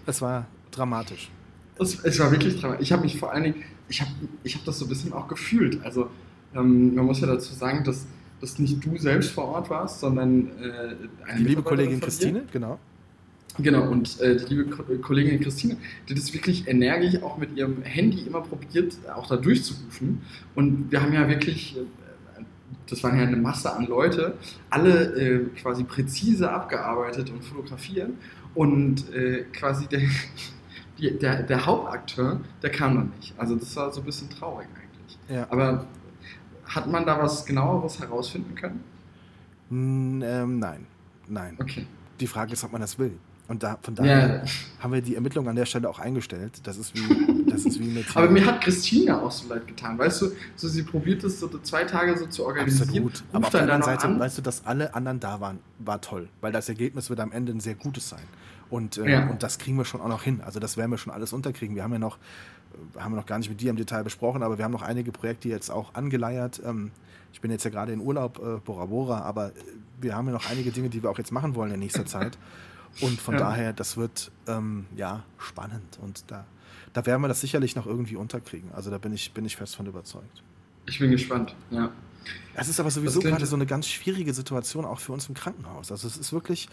[0.06, 1.30] Es war dramatisch.
[1.78, 2.82] Es, es war wirklich dramatisch.
[2.82, 4.10] Ich habe mich vor allen Dingen, ich habe
[4.42, 5.84] ich hab das so ein bisschen auch gefühlt.
[5.84, 6.08] Also
[6.54, 8.06] ähm, man muss ja dazu sagen, dass,
[8.40, 12.78] dass nicht du selbst vor Ort warst, sondern äh, eine Die liebe Kollegin Christine, genau.
[13.58, 15.76] Genau, und äh, die liebe Kollegin Christine,
[16.08, 20.22] die das wirklich energisch auch mit ihrem Handy immer probiert, auch da durchzurufen.
[20.54, 21.80] Und wir haben ja wirklich äh,
[22.90, 24.34] das waren ja eine Masse an Leute,
[24.68, 28.10] alle äh, quasi präzise abgearbeitet und fotografiert.
[28.54, 30.00] Und äh, quasi der,
[30.98, 33.34] die, der, der Hauptakteur, der kam noch nicht.
[33.38, 35.18] Also das war so ein bisschen traurig eigentlich.
[35.28, 35.46] Ja.
[35.50, 35.86] Aber
[36.74, 38.84] hat man da was genaueres herausfinden können?
[39.70, 40.86] Ähm, nein,
[41.28, 41.56] nein.
[41.60, 41.86] Okay.
[42.18, 43.16] Die Frage ist, ob man das will.
[43.48, 44.50] Und da, von daher ja.
[44.78, 46.60] haben wir die Ermittlung an der Stelle auch eingestellt.
[46.62, 48.06] Das ist wie, das ist wie mit.
[48.16, 49.98] Aber mir hat Christina auch so leid getan.
[49.98, 52.88] Weißt du, so sie probiert es so zwei Tage so zu organisieren.
[52.88, 53.24] Absolut.
[53.32, 54.20] Aber auf der anderen Seite, an.
[54.20, 56.28] weißt du, dass alle anderen da waren, war toll.
[56.40, 58.22] Weil das Ergebnis wird am Ende ein sehr gutes sein.
[58.70, 59.28] Und, äh, ja.
[59.28, 60.40] und das kriegen wir schon auch noch hin.
[60.44, 61.74] Also das werden wir schon alles unterkriegen.
[61.74, 62.18] Wir haben ja noch,
[62.98, 65.12] haben wir noch gar nicht mit dir im Detail besprochen, aber wir haben noch einige
[65.12, 66.60] Projekte jetzt auch angeleiert.
[66.64, 66.90] Ähm,
[67.32, 69.52] ich bin jetzt ja gerade in Urlaub, äh, Bora Bora, aber äh,
[70.00, 72.38] wir haben ja noch einige Dinge, die wir auch jetzt machen wollen in nächster Zeit.
[73.00, 73.40] Und von ja.
[73.40, 76.44] daher, das wird ähm, ja spannend und da,
[76.92, 78.70] da werden wir das sicherlich noch irgendwie unterkriegen.
[78.72, 80.42] Also da bin ich, bin ich fest von überzeugt.
[80.86, 81.92] Ich bin gespannt, ja.
[82.54, 85.90] Es ist aber sowieso gerade so eine ganz schwierige Situation auch für uns im Krankenhaus.
[85.90, 86.68] Also es ist wirklich,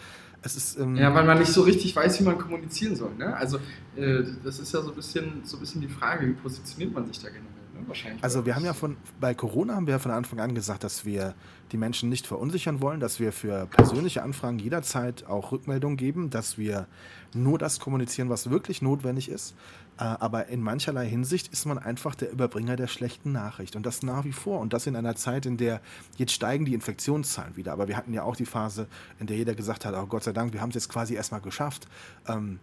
[0.46, 0.80] ist.
[0.80, 3.14] Ähm ja, weil man nicht so richtig weiß, wie man kommunizieren soll.
[3.18, 3.36] Ne?
[3.36, 3.58] Also
[3.96, 7.06] äh, das ist ja so ein bisschen, so ein bisschen die Frage, wie positioniert man
[7.08, 7.44] sich da generell?
[7.74, 7.88] Ne?
[7.88, 8.24] Wahrscheinlich.
[8.24, 11.06] Also wir haben ja von bei Corona haben wir ja von Anfang an gesagt, dass
[11.06, 11.36] wir
[11.72, 16.58] die Menschen nicht verunsichern wollen, dass wir für persönliche Anfragen jederzeit auch Rückmeldung geben, dass
[16.58, 16.88] wir
[17.34, 19.56] nur das kommunizieren, was wirklich notwendig ist.
[19.98, 23.76] Äh, aber in mancherlei Hinsicht ist man einfach der Überbringer der schlechten Nachricht.
[23.76, 24.60] Und das nach wie vor.
[24.60, 25.82] Und das in einer Zeit, in der
[26.18, 27.74] jetzt steigen die Infektionszahlen wieder.
[27.74, 28.88] Aber wir hatten ja auch die Phase,
[29.20, 31.42] in der jeder gesagt hat, oh Gott sei Dank, wir haben es jetzt quasi erstmal
[31.42, 31.88] geschafft.
[32.28, 32.60] Ähm,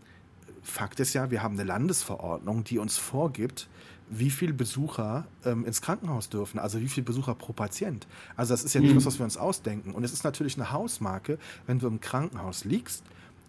[0.62, 3.68] Fakt ist ja, wir haben eine Landesverordnung, die uns vorgibt,
[4.08, 8.06] wie viele Besucher ähm, ins Krankenhaus dürfen, also wie viele Besucher pro Patient.
[8.36, 8.96] Also das ist ja nicht mhm.
[8.96, 9.92] was, was wir uns ausdenken.
[9.92, 13.02] Und es ist natürlich eine Hausmarke, wenn du im Krankenhaus liegst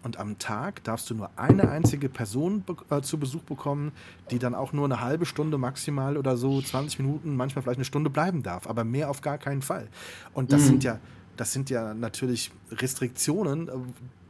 [0.06, 3.92] und am Tag darfst du nur eine einzige Person be äh, zu Besuch bekommen,
[4.30, 7.86] die dann auch nur eine halbe Stunde maximal oder so, 20 Minuten, manchmal vielleicht eine
[7.86, 9.88] Stunde bleiben darf, aber mehr auf gar keinen Fall.
[10.34, 10.66] Und das mhm.
[10.66, 11.00] sind ja,
[11.38, 13.72] das sind ja natürlich Restriktionen, äh,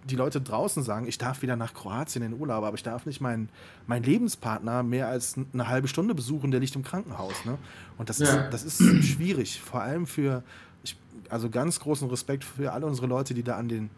[0.06, 3.20] die Leute draußen sagen, ich darf wieder nach Kroatien in Urlaub, aber ich darf nicht
[3.20, 3.50] meinen,
[3.86, 7.44] meinen Lebenspartner mehr als eine halbe Stunde besuchen, der liegt im Krankenhaus.
[7.44, 7.58] Ne?
[7.98, 8.28] Und das, ja.
[8.28, 10.42] ist, das ist schwierig, vor allem für,
[10.84, 10.96] ich,
[11.30, 13.90] also ganz großen Respekt für alle unsere Leute, die da an den,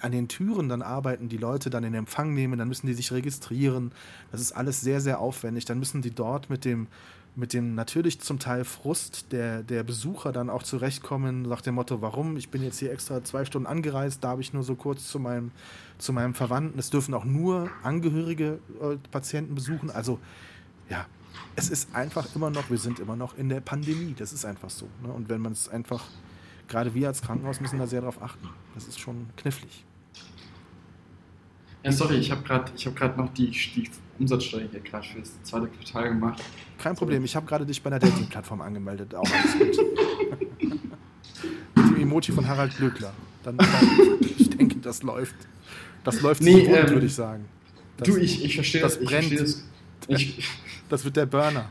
[0.00, 3.12] an den Türen dann arbeiten, die Leute dann in Empfang nehmen, dann müssen die sich
[3.12, 3.92] registrieren.
[4.32, 5.64] Das ist alles sehr, sehr aufwendig.
[5.64, 6.86] Dann müssen die dort mit dem,
[7.34, 12.00] mit dem natürlich zum Teil Frust der, der Besucher dann auch zurechtkommen, nach dem Motto,
[12.00, 12.36] warum?
[12.36, 15.50] Ich bin jetzt hier extra zwei Stunden angereist, darf ich nur so kurz zu meinem,
[15.98, 16.78] zu meinem Verwandten.
[16.78, 19.90] Es dürfen auch nur Angehörige äh, Patienten besuchen.
[19.90, 20.18] Also
[20.88, 21.06] ja,
[21.56, 24.14] es ist einfach immer noch, wir sind immer noch in der Pandemie.
[24.16, 24.88] Das ist einfach so.
[25.02, 25.12] Ne?
[25.12, 26.04] Und wenn man es einfach,
[26.68, 28.48] gerade wir als Krankenhaus müssen da sehr darauf achten.
[28.74, 29.84] Das ist schon knifflig.
[31.82, 33.88] Ja, sorry, ich habe gerade hab noch die, die
[34.18, 36.42] Umsatzsteuer hier gerade für das zweite Quartal gemacht.
[36.78, 39.14] Kein Problem, ich habe gerade dich bei einer Dating-Plattform angemeldet.
[39.14, 39.86] Auch alles gut.
[41.76, 43.12] Mit dem Emoji von Harald Glöckler.
[43.44, 43.56] Dann,
[44.36, 45.36] ich denke, das läuft.
[46.02, 47.44] Das läuft nee, gut, ähm, würde ich sagen.
[47.98, 48.98] Das, du, ich, ich verstehe das.
[48.98, 49.40] Das brennt.
[49.40, 49.64] Das,
[50.08, 50.44] ich,
[50.88, 51.70] das wird der Burner.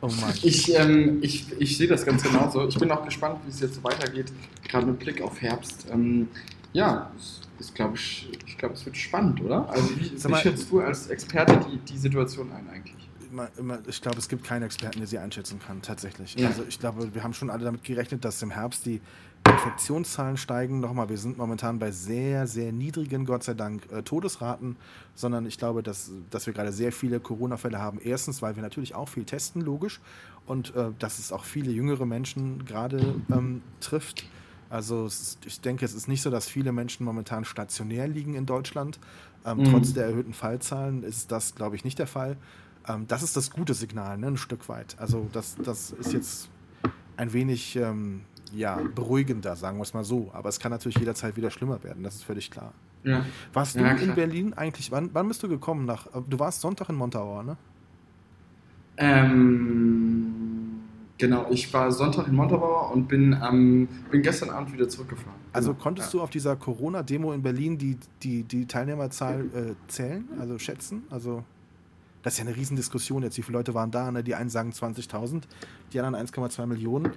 [0.00, 0.34] Oh Mann.
[0.42, 2.68] Ich, ähm, ich, ich sehe das ganz genauso.
[2.68, 4.32] Ich bin auch gespannt, wie es jetzt so weitergeht,
[4.68, 5.86] gerade mit Blick auf Herbst.
[5.90, 6.28] Ähm,
[6.72, 7.10] ja,
[7.58, 9.68] ist, glaube ich, ich glaube, es wird spannend, oder?
[9.70, 13.08] Also wie, wie schätzt du als Experte die, die Situation ein eigentlich?
[13.30, 16.34] Immer, immer, ich glaube, es gibt keinen Experten, der sie einschätzen kann, tatsächlich.
[16.34, 16.48] Ja.
[16.48, 19.00] Also ich glaube, wir haben schon alle damit gerechnet, dass im Herbst die
[19.50, 20.80] Infektionszahlen steigen.
[20.80, 24.76] Nochmal, wir sind momentan bei sehr, sehr niedrigen, Gott sei Dank, äh, Todesraten,
[25.14, 27.98] sondern ich glaube, dass, dass wir gerade sehr viele Corona-Fälle haben.
[28.02, 30.00] Erstens, weil wir natürlich auch viel testen, logisch,
[30.46, 34.24] und äh, dass es auch viele jüngere Menschen gerade ähm, trifft.
[34.68, 38.46] Also ist, ich denke, es ist nicht so, dass viele Menschen momentan stationär liegen in
[38.46, 38.98] Deutschland.
[39.44, 39.64] Ähm, mhm.
[39.70, 42.36] Trotz der erhöhten Fallzahlen ist das, glaube ich, nicht der Fall.
[42.88, 44.96] Ähm, das ist das gute Signal, ne, ein Stück weit.
[44.98, 46.48] Also das, das ist jetzt
[47.16, 48.22] ein wenig ähm,
[48.52, 50.30] ja, beruhigender, sagen wir es mal so.
[50.32, 52.72] Aber es kann natürlich jederzeit wieder schlimmer werden, das ist völlig klar.
[53.04, 53.24] Ja.
[53.52, 55.84] Warst du ja, in Berlin eigentlich, wann, wann bist du gekommen?
[55.84, 57.56] Nach, du warst Sonntag in Montabaur, ne?
[58.98, 60.46] Ähm,
[61.18, 65.38] Genau, ich war Sonntag in Montabaur und bin, ähm, bin gestern Abend wieder zurückgefahren.
[65.52, 65.82] Also genau.
[65.82, 66.18] konntest ja.
[66.18, 71.04] du auf dieser Corona-Demo in Berlin die, die, die Teilnehmerzahl äh, zählen, also schätzen?
[71.08, 71.42] Also
[72.22, 73.38] das ist ja eine Riesendiskussion jetzt.
[73.38, 74.10] Wie viele Leute waren da?
[74.10, 74.22] Ne?
[74.22, 75.42] Die einen sagen 20.000,
[75.92, 77.12] die anderen 1,2 Millionen.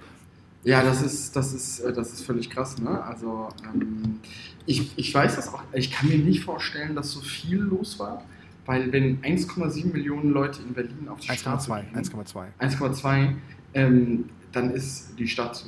[0.62, 2.78] Ja, das ist, das ist, äh, das ist völlig krass.
[2.78, 3.02] Ne?
[3.02, 4.20] Also ähm,
[4.66, 5.62] ich, ich weiß das auch.
[5.72, 8.22] Ich kann mir nicht vorstellen, dass so viel los war.
[8.66, 12.44] Weil wenn 1,7 Millionen Leute in Berlin auf die 1, Straße 1,2.
[12.60, 13.34] 1,2
[13.74, 15.64] ähm, dann ist die Stadt.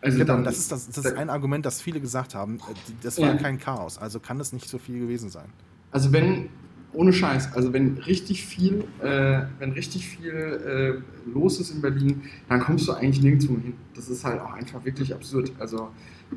[0.00, 2.56] Also genau, dann, das ist, das, das ist ein Argument, das viele gesagt haben.
[2.56, 2.60] Äh,
[3.02, 3.36] das war ja.
[3.36, 5.48] kein Chaos, also kann es nicht so viel gewesen sein.
[5.92, 6.48] Also wenn,
[6.92, 12.22] ohne Scheiß, also wenn richtig viel, äh, wenn richtig viel äh, los ist in Berlin,
[12.48, 13.74] dann kommst du eigentlich nirgendwo hin.
[13.94, 15.52] Das ist halt auch einfach wirklich absurd.
[15.58, 15.88] Also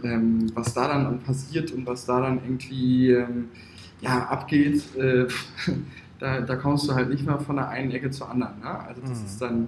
[0.03, 3.49] ähm, was da dann passiert und was da dann irgendwie ähm,
[4.01, 5.27] ja, abgeht, äh,
[6.19, 8.59] da, da kommst du halt nicht mehr von der einen Ecke zur anderen.
[8.59, 8.79] Ne?
[8.79, 9.25] Also das mhm.
[9.25, 9.67] ist dann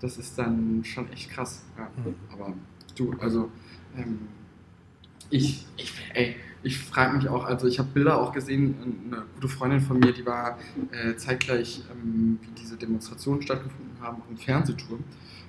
[0.00, 1.64] das ist dann schon echt krass.
[1.76, 1.88] Ja.
[1.96, 2.14] Mhm.
[2.32, 2.52] Aber
[2.96, 3.50] du, also
[3.96, 4.20] ähm,
[5.30, 6.36] ich, ich, ey,
[6.66, 8.74] ich frage mich auch, also ich habe Bilder auch gesehen,
[9.06, 10.58] eine gute Freundin von mir, die war
[10.90, 15.04] äh, zeitgleich, ähm, wie diese Demonstrationen stattgefunden haben, im Fernsehturm.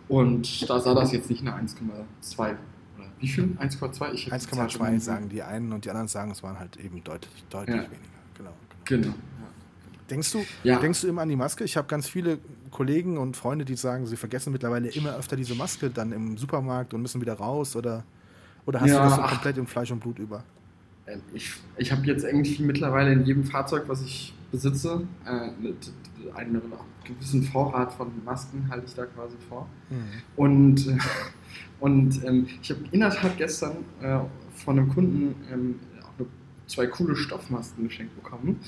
[0.07, 2.55] Und da sah das jetzt nicht eine 1,2 oder
[3.19, 3.57] wie viel?
[3.59, 4.29] 1,2?
[4.29, 7.81] 1,2 sagen die einen und die anderen sagen, es waren halt eben deutlich, deutlich ja.
[7.81, 7.97] weniger.
[8.37, 8.53] Genau.
[8.85, 9.01] Genau.
[9.07, 9.17] genau.
[10.11, 10.79] Denkst du, ja.
[10.79, 11.63] denkst du immer an die Maske?
[11.63, 12.37] Ich habe ganz viele
[12.69, 16.93] Kollegen und Freunde, die sagen, sie vergessen mittlerweile immer öfter diese Maske dann im Supermarkt
[16.93, 18.03] und müssen wieder raus oder,
[18.67, 20.43] oder hast ja, du das so komplett im Fleisch und Blut über?
[21.07, 25.49] Ähm, ich, ich habe jetzt irgendwie mittlerweile in jedem Fahrzeug, was ich besitze, äh,
[26.35, 26.61] einen
[27.03, 29.67] gewissen Vorrat von Masken halte ich da quasi vor.
[29.89, 30.03] Mhm.
[30.35, 30.97] Und, äh,
[31.79, 34.19] und ähm, ich habe in der Tat gestern äh,
[34.53, 35.79] von einem Kunden ähm,
[36.67, 38.59] zwei coole Stoffmasken geschenkt bekommen,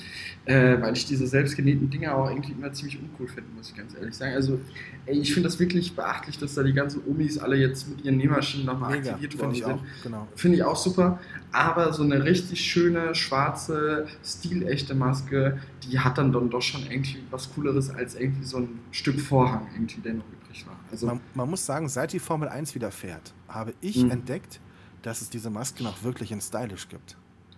[0.46, 3.94] äh, weil ich diese selbstgenähten Dinger auch irgendwie immer ziemlich uncool finde, muss ich ganz
[3.94, 4.34] ehrlich sagen.
[4.34, 4.58] Also,
[5.06, 8.16] ey, ich finde das wirklich beachtlich, dass da die ganzen Omis alle jetzt mit ihren
[8.16, 9.64] Nähmaschinen nochmal aktiviert worden sind.
[9.64, 10.28] Auch, genau.
[10.34, 11.20] Finde ich auch super.
[11.52, 17.18] Aber so eine richtig schöne, schwarze, stilechte Maske, die hat dann, dann doch schon irgendwie
[17.30, 20.76] was Cooleres als irgendwie so ein Stück Vorhang, irgendwie, der noch übrig war.
[20.90, 24.12] Also, man, man muss sagen, seit die Formel 1 wieder fährt, habe ich mh.
[24.12, 24.60] entdeckt,
[25.02, 27.16] dass es diese Masken auch wirklich in stylisch gibt.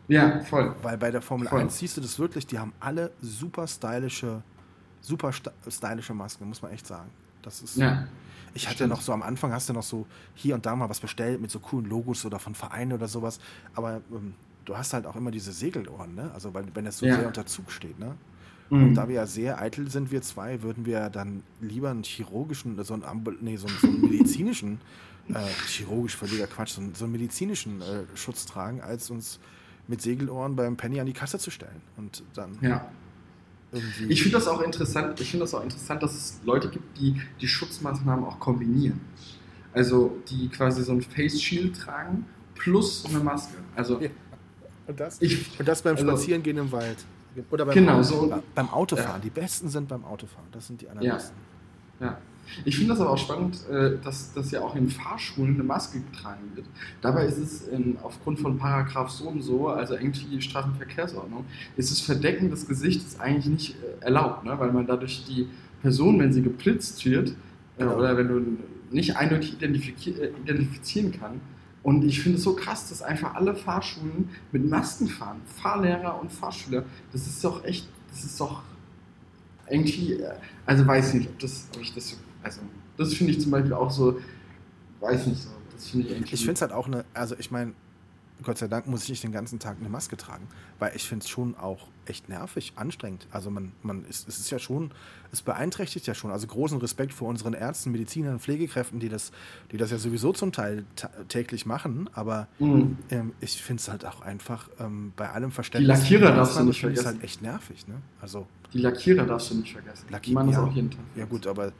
[0.09, 0.75] Ja, voll.
[0.83, 1.61] Weil bei der Formel voll.
[1.61, 4.43] 1 siehst du das wirklich, die haben alle super stylische,
[5.01, 5.33] super
[5.69, 7.11] stylische Masken, muss man echt sagen.
[7.43, 7.77] Das ist.
[7.77, 8.07] Ja.
[8.55, 11.01] Ich hatte noch so am Anfang hast du noch so hier und da mal was
[11.01, 13.41] bestellt mit so coolen Logos oder von Vereinen oder sowas.
[13.75, 14.35] Aber ähm,
[14.65, 16.31] du hast halt auch immer diese Segelohren, ne?
[16.35, 17.17] Also weil, wenn es so ja.
[17.17, 18.15] sehr unter Zug steht, ne?
[18.71, 18.85] Mhm.
[18.85, 22.83] Und da wir ja sehr eitel sind, wir zwei, würden wir dann lieber einen chirurgischen,
[22.85, 23.05] so einen,
[23.41, 24.81] nee, so einen, so einen medizinischen,
[25.29, 29.41] äh, chirurgisch völliger Quatsch, so einen, so einen medizinischen äh, Schutz tragen, als uns
[29.89, 32.87] mit Segelohren beim Penny an die Kasse zu stellen und dann ja.
[33.73, 34.05] irgendwie.
[34.05, 35.21] Ich finde das auch interessant.
[35.21, 39.01] Ich finde das auch interessant, dass es Leute gibt, die die Schutzmaßnahmen auch kombinieren.
[39.75, 43.57] Also die quasi so ein Face Shield tragen plus eine Maske.
[43.75, 44.11] Also ja.
[44.87, 47.05] und, das, ich, und das beim also, Spazierengehen im Wald.
[47.51, 49.21] Oder beim, genau, Auto, so, beim Autofahren.
[49.21, 49.25] Ja.
[49.25, 50.49] Die besten sind beim Autofahren.
[50.53, 51.37] Das sind die allerbesten.
[52.01, 52.07] Ja.
[52.07, 52.19] ja.
[52.65, 56.01] Ich finde das aber auch spannend, äh, dass, dass ja auch in Fahrschulen eine Maske
[56.01, 56.67] getragen wird.
[57.01, 61.45] Dabei ist es in, aufgrund von Paragraph so und so, also irgendwie Straßenverkehrsordnung,
[61.77, 64.59] ist es Verdecken des Gesichtes eigentlich nicht äh, erlaubt, ne?
[64.59, 65.49] weil man dadurch die
[65.81, 67.35] Person, wenn sie geblitzt wird, äh,
[67.79, 67.97] genau.
[67.97, 68.59] oder wenn du
[68.91, 71.41] nicht eindeutig identifizieren kann,
[71.83, 75.41] und ich finde es so krass, dass einfach alle Fahrschulen mit Masken fahren.
[75.61, 76.85] Fahrlehrer und Fahrschüler.
[77.11, 78.63] Das ist doch echt, das ist doch
[79.69, 80.19] irgendwie,
[80.65, 82.61] also weiß ich nicht, ob, das, ob ich das so, also
[82.97, 84.19] das finde ich zum Beispiel auch so,
[85.01, 86.33] weiß nicht so, das finde ich eigentlich.
[86.33, 87.73] Ich finde es halt auch eine, also ich meine,
[88.43, 91.25] Gott sei Dank muss ich nicht den ganzen Tag eine Maske tragen, weil ich finde
[91.25, 93.27] es schon auch echt nervig, anstrengend.
[93.31, 94.91] Also man, man ist, es ist ja schon,
[95.31, 96.31] es beeinträchtigt ja schon.
[96.31, 99.33] Also großen Respekt vor unseren Ärzten, Medizinern, Pflegekräften, die das,
[99.71, 100.85] die das ja sowieso zum Teil
[101.29, 102.11] täglich machen.
[102.15, 102.99] Aber mhm.
[103.11, 106.01] ähm, ich finde es halt auch einfach ähm, bei allem Verständnis.
[106.01, 107.01] Die Lackierer darfst du nicht vergessen.
[107.01, 107.95] ist halt echt nervig, ne?
[108.21, 110.07] Also die Lackierer darfst du nicht vergessen.
[110.11, 111.01] Lackierer, ja, auch jeden Tag.
[111.15, 111.73] Ja gut, aber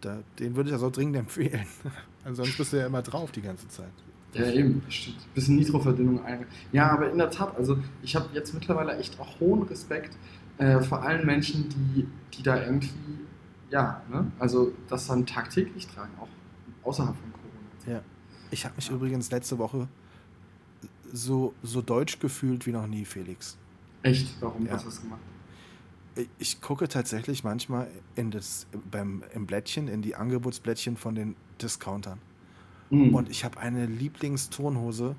[0.00, 1.66] da, den würde ich also dringend empfehlen.
[2.24, 3.92] Ansonsten bist du ja immer drauf die ganze Zeit.
[4.34, 5.34] Ja, eben, stimmt.
[5.34, 6.24] Bisschen Nitroverdünnung.
[6.24, 6.46] Ein.
[6.72, 10.16] Ja, aber in der Tat, also ich habe jetzt mittlerweile echt auch hohen Respekt
[10.58, 12.90] äh, vor allen Menschen, die, die da irgendwie,
[13.70, 16.28] ja, ne, also das dann tagtäglich tragen, auch
[16.88, 17.98] außerhalb von Corona.
[17.98, 18.02] Ja.
[18.50, 18.94] Ich habe mich ja.
[18.94, 19.88] übrigens letzte Woche
[21.12, 23.58] so, so deutsch gefühlt wie noch nie, Felix.
[24.02, 24.34] Echt?
[24.40, 24.66] Warum?
[24.66, 24.72] Ja.
[24.72, 25.20] Was hast du gemacht?
[26.38, 32.18] Ich gucke tatsächlich manchmal in das, beim, im Blättchen, in die Angebotsblättchen von den Discountern.
[32.90, 33.14] Mhm.
[33.14, 35.16] Und ich habe eine Lieblingsturnhose,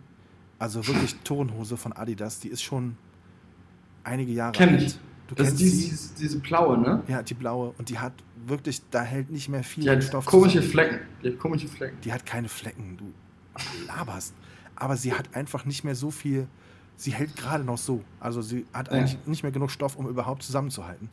[0.59, 2.95] also wirklich Turnhose von Adidas, die ist schon
[4.03, 4.99] einige Jahre Kenn alt.
[5.27, 7.01] Du das kennst ist die, diese, diese blaue, ne?
[7.07, 7.73] Ja, die blaue.
[7.77, 8.13] Und die hat
[8.45, 10.25] wirklich, da hält nicht mehr viel die hat Stoff.
[10.25, 10.71] Komische zusammen.
[10.71, 10.99] Flecken.
[11.23, 11.97] Die hat komische Flecken.
[12.03, 13.13] Die hat keine Flecken, du
[13.87, 14.33] laberst.
[14.75, 16.47] Aber sie hat einfach nicht mehr so viel.
[16.95, 18.01] Sie hält gerade noch so.
[18.19, 18.93] Also sie hat ja.
[18.93, 21.09] eigentlich nicht mehr genug Stoff, um überhaupt zusammenzuhalten.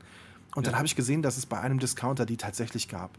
[0.55, 0.71] Und ja.
[0.71, 3.11] dann habe ich gesehen, dass es bei einem Discounter die tatsächlich gab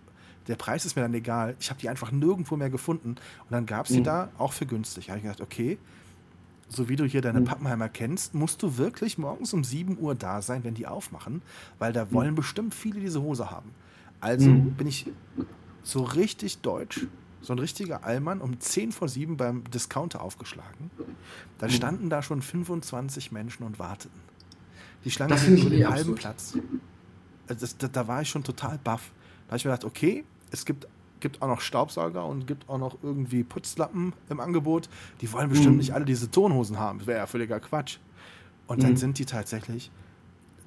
[0.47, 1.55] der Preis ist mir dann egal.
[1.59, 3.09] Ich habe die einfach nirgendwo mehr gefunden.
[3.09, 4.05] Und dann gab es die mhm.
[4.05, 5.05] da auch für günstig.
[5.05, 5.77] Da habe ich gedacht, okay,
[6.67, 7.45] so wie du hier deine mhm.
[7.45, 11.41] Pappenheimer kennst, musst du wirklich morgens um 7 Uhr da sein, wenn die aufmachen,
[11.79, 12.35] weil da wollen mhm.
[12.35, 13.71] bestimmt viele diese Hose haben.
[14.19, 14.71] Also mhm.
[14.71, 15.07] bin ich
[15.83, 17.07] so richtig deutsch,
[17.41, 20.91] so ein richtiger Allmann, um 10 vor 7 beim Discounter aufgeschlagen.
[21.57, 21.71] Da mhm.
[21.71, 24.19] standen da schon 25 Menschen und warteten.
[25.03, 26.53] Die Schlange ging über den halben Platz.
[27.47, 29.11] Also das, da, da war ich schon total baff.
[29.45, 30.87] Da habe ich mir gedacht, okay, es gibt,
[31.19, 34.89] gibt auch noch Staubsauger und gibt auch noch irgendwie Putzlappen im Angebot.
[35.21, 35.79] Die wollen bestimmt mhm.
[35.79, 36.99] nicht alle diese Tonhosen haben.
[36.99, 37.97] Das wäre ja völliger Quatsch.
[38.67, 38.83] Und mhm.
[38.83, 39.91] dann sind die tatsächlich,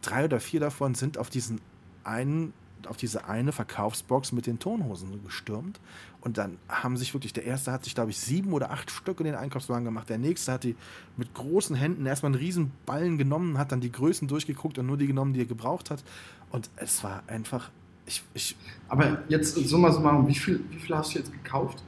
[0.03, 1.61] drei oder vier davon sind auf diesen
[2.03, 2.53] einen
[2.87, 5.81] auf diese eine Verkaufsbox mit den Tonhosen gestürmt.
[6.21, 9.21] Und dann haben sich wirklich, der erste hat sich, glaube ich, sieben oder acht Stück
[9.21, 10.09] in den Einkaufswagen gemacht.
[10.09, 10.77] Der nächste hat die
[11.17, 14.97] mit großen Händen erstmal einen riesen Ballen genommen, hat dann die Größen durchgeguckt und nur
[14.97, 16.03] die genommen, die er gebraucht hat.
[16.51, 17.71] Und es war einfach
[18.07, 18.57] ich, ich,
[18.89, 21.83] aber jetzt summa summarum, wie viel, wie viel hast du jetzt gekauft?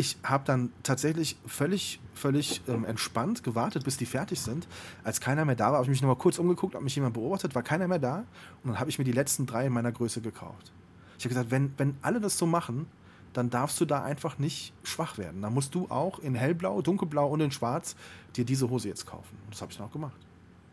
[0.00, 4.66] Ich habe dann tatsächlich völlig, völlig ähm, entspannt gewartet, bis die fertig sind.
[5.04, 7.54] Als keiner mehr da war, habe ich mich nochmal kurz umgeguckt, ob mich jemand beobachtet,
[7.54, 8.24] war keiner mehr da.
[8.64, 10.72] Und dann habe ich mir die letzten drei in meiner Größe gekauft.
[11.18, 12.86] Ich habe gesagt, wenn, wenn alle das so machen,
[13.34, 15.42] dann darfst du da einfach nicht schwach werden.
[15.42, 17.94] Dann musst du auch in hellblau, dunkelblau und in schwarz
[18.36, 19.36] dir diese Hose jetzt kaufen.
[19.44, 20.16] Und das habe ich dann auch gemacht.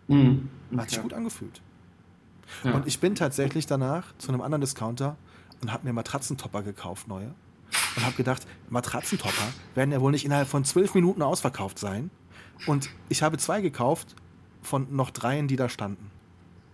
[0.07, 0.47] Mhm.
[0.77, 1.61] Hat sich gut angefühlt.
[2.63, 2.75] Ja.
[2.75, 5.17] Und ich bin tatsächlich danach zu einem anderen Discounter
[5.61, 7.35] und habe mir Matratzentopper gekauft, neue.
[7.97, 12.11] Und habe gedacht, Matratzentopper werden ja wohl nicht innerhalb von zwölf Minuten ausverkauft sein.
[12.67, 14.15] Und ich habe zwei gekauft
[14.61, 16.11] von noch dreien, die da standen.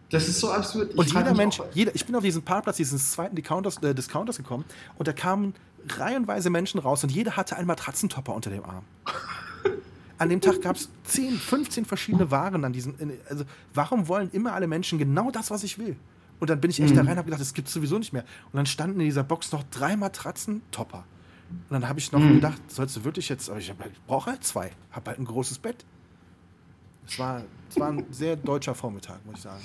[0.10, 0.92] Das ist so absurd.
[0.92, 4.38] Ich und jeder Mensch, jeder, ich bin auf diesen Parkplatz dieses zweiten Discounters, äh, Discounters
[4.38, 4.66] gekommen
[4.98, 5.56] und da kamen
[5.90, 8.84] reihenweise Menschen raus und jeder hatte einen Matratzentopper unter dem Arm.
[10.20, 12.96] An dem Tag gab es 10, 15 verschiedene Waren an diesem.
[13.28, 15.98] Also, warum wollen immer alle Menschen genau das, was ich will?
[16.44, 16.96] Und dann bin ich echt mhm.
[16.96, 18.26] da rein und habe gedacht, das gibt es sowieso nicht mehr.
[18.52, 21.06] Und dann standen in dieser Box noch drei Matratzen, Topper.
[21.50, 22.34] Und dann habe ich noch mhm.
[22.34, 25.26] gedacht, sollst du wirklich jetzt, aber ich, halt, ich brauche halt zwei, habe halt ein
[25.26, 25.86] großes Bett.
[27.08, 29.62] Es war, es war ein sehr deutscher Vormittag, muss ich sagen.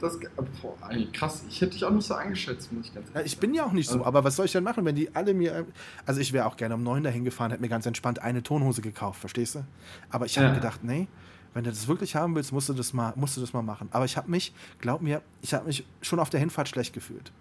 [0.00, 0.18] Das,
[0.62, 0.78] boah,
[1.12, 3.52] krass, ich hätte dich auch nicht so eingeschätzt, muss ich ganz ehrlich ja, Ich bin
[3.52, 5.66] ja auch nicht so, also aber was soll ich denn machen, wenn die alle mir.
[6.06, 8.80] Also, ich wäre auch gerne um neun dahin gefahren, hätte mir ganz entspannt eine Tonhose
[8.80, 9.64] gekauft, verstehst du?
[10.08, 10.54] Aber ich habe ja.
[10.54, 11.06] gedacht, nee,
[11.54, 13.88] wenn du das wirklich haben willst, musst du das mal, musst du das mal machen.
[13.92, 17.32] Aber ich habe mich, glaub mir, ich habe mich schon auf der Hinfahrt schlecht gefühlt.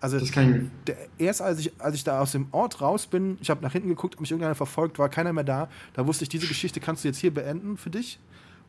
[0.00, 0.18] Also
[0.86, 3.72] der, erst als ich, als ich da aus dem Ort raus bin, ich habe nach
[3.72, 5.68] hinten geguckt, ob mich irgendeiner verfolgt, war keiner mehr da.
[5.94, 8.20] Da wusste ich, diese Geschichte kannst du jetzt hier beenden für dich.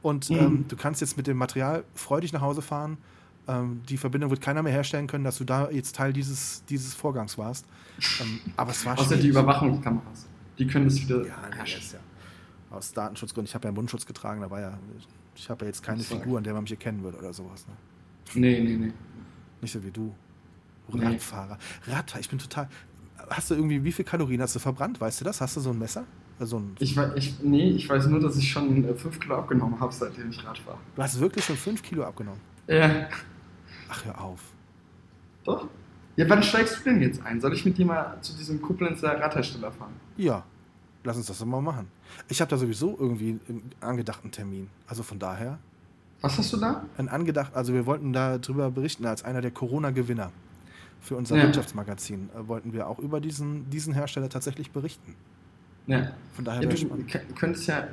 [0.01, 0.35] Und Mhm.
[0.37, 2.97] ähm, du kannst jetzt mit dem Material freudig nach Hause fahren.
[3.47, 6.95] Ähm, die Verbindung wird keiner mehr herstellen können, dass du da jetzt Teil dieses, dieses
[6.95, 7.65] Vorgangs warst.
[8.21, 9.31] Ähm, aber es war Außer die schwierig.
[9.31, 10.25] Überwachungskameras.
[10.57, 11.27] Die können das wieder.
[11.27, 11.99] Ja, nee, ist ja
[12.71, 13.47] aus Datenschutzgründen.
[13.47, 14.77] Ich habe ja einen Mundschutz getragen, da war ja,
[15.35, 16.15] ich habe ja jetzt keine so.
[16.17, 17.65] Figur, an der man mich erkennen würde oder sowas.
[17.67, 17.73] Ne?
[18.35, 18.93] Nee, nee, nee.
[19.61, 20.13] Nicht so wie du.
[20.91, 21.05] Nee.
[21.05, 21.57] Radfahrer.
[21.87, 22.67] Radfahrer, ich bin total.
[23.29, 24.99] Hast du irgendwie, wie viel Kalorien hast du verbrannt?
[24.99, 25.39] Weißt du das?
[25.41, 26.05] Hast du so ein Messer?
[26.39, 29.79] Also ein, Ich, wei- ich, nee, ich weiß nur, dass ich schon 5 Kilo abgenommen
[29.79, 30.77] habe, seitdem ich Rad fahre.
[30.95, 32.39] du hast wirklich schon 5 Kilo abgenommen.
[32.67, 33.07] Ja.
[33.89, 34.41] Ach, hör auf.
[35.43, 35.67] Doch?
[36.15, 37.39] Ja, wann steigst du denn jetzt ein?
[37.41, 39.93] Soll ich mit dir mal zu diesem Koblenzer Radhersteller fahren?
[40.17, 40.43] Ja,
[41.03, 41.87] lass uns das doch mal machen.
[42.27, 44.69] Ich habe da sowieso irgendwie einen angedachten Termin.
[44.87, 45.57] Also von daher,
[46.21, 46.83] Was hast du da?
[46.97, 50.31] ein angedacht, also wir wollten darüber berichten, als einer der Corona-Gewinner
[51.01, 51.43] für unser Ja.
[51.43, 55.15] Wirtschaftsmagazin, äh, wollten wir auch über diesen, diesen Hersteller tatsächlich berichten.
[55.87, 56.11] Ja.
[56.33, 57.09] Von daher ja du spannend.
[57.35, 57.87] könntest ja.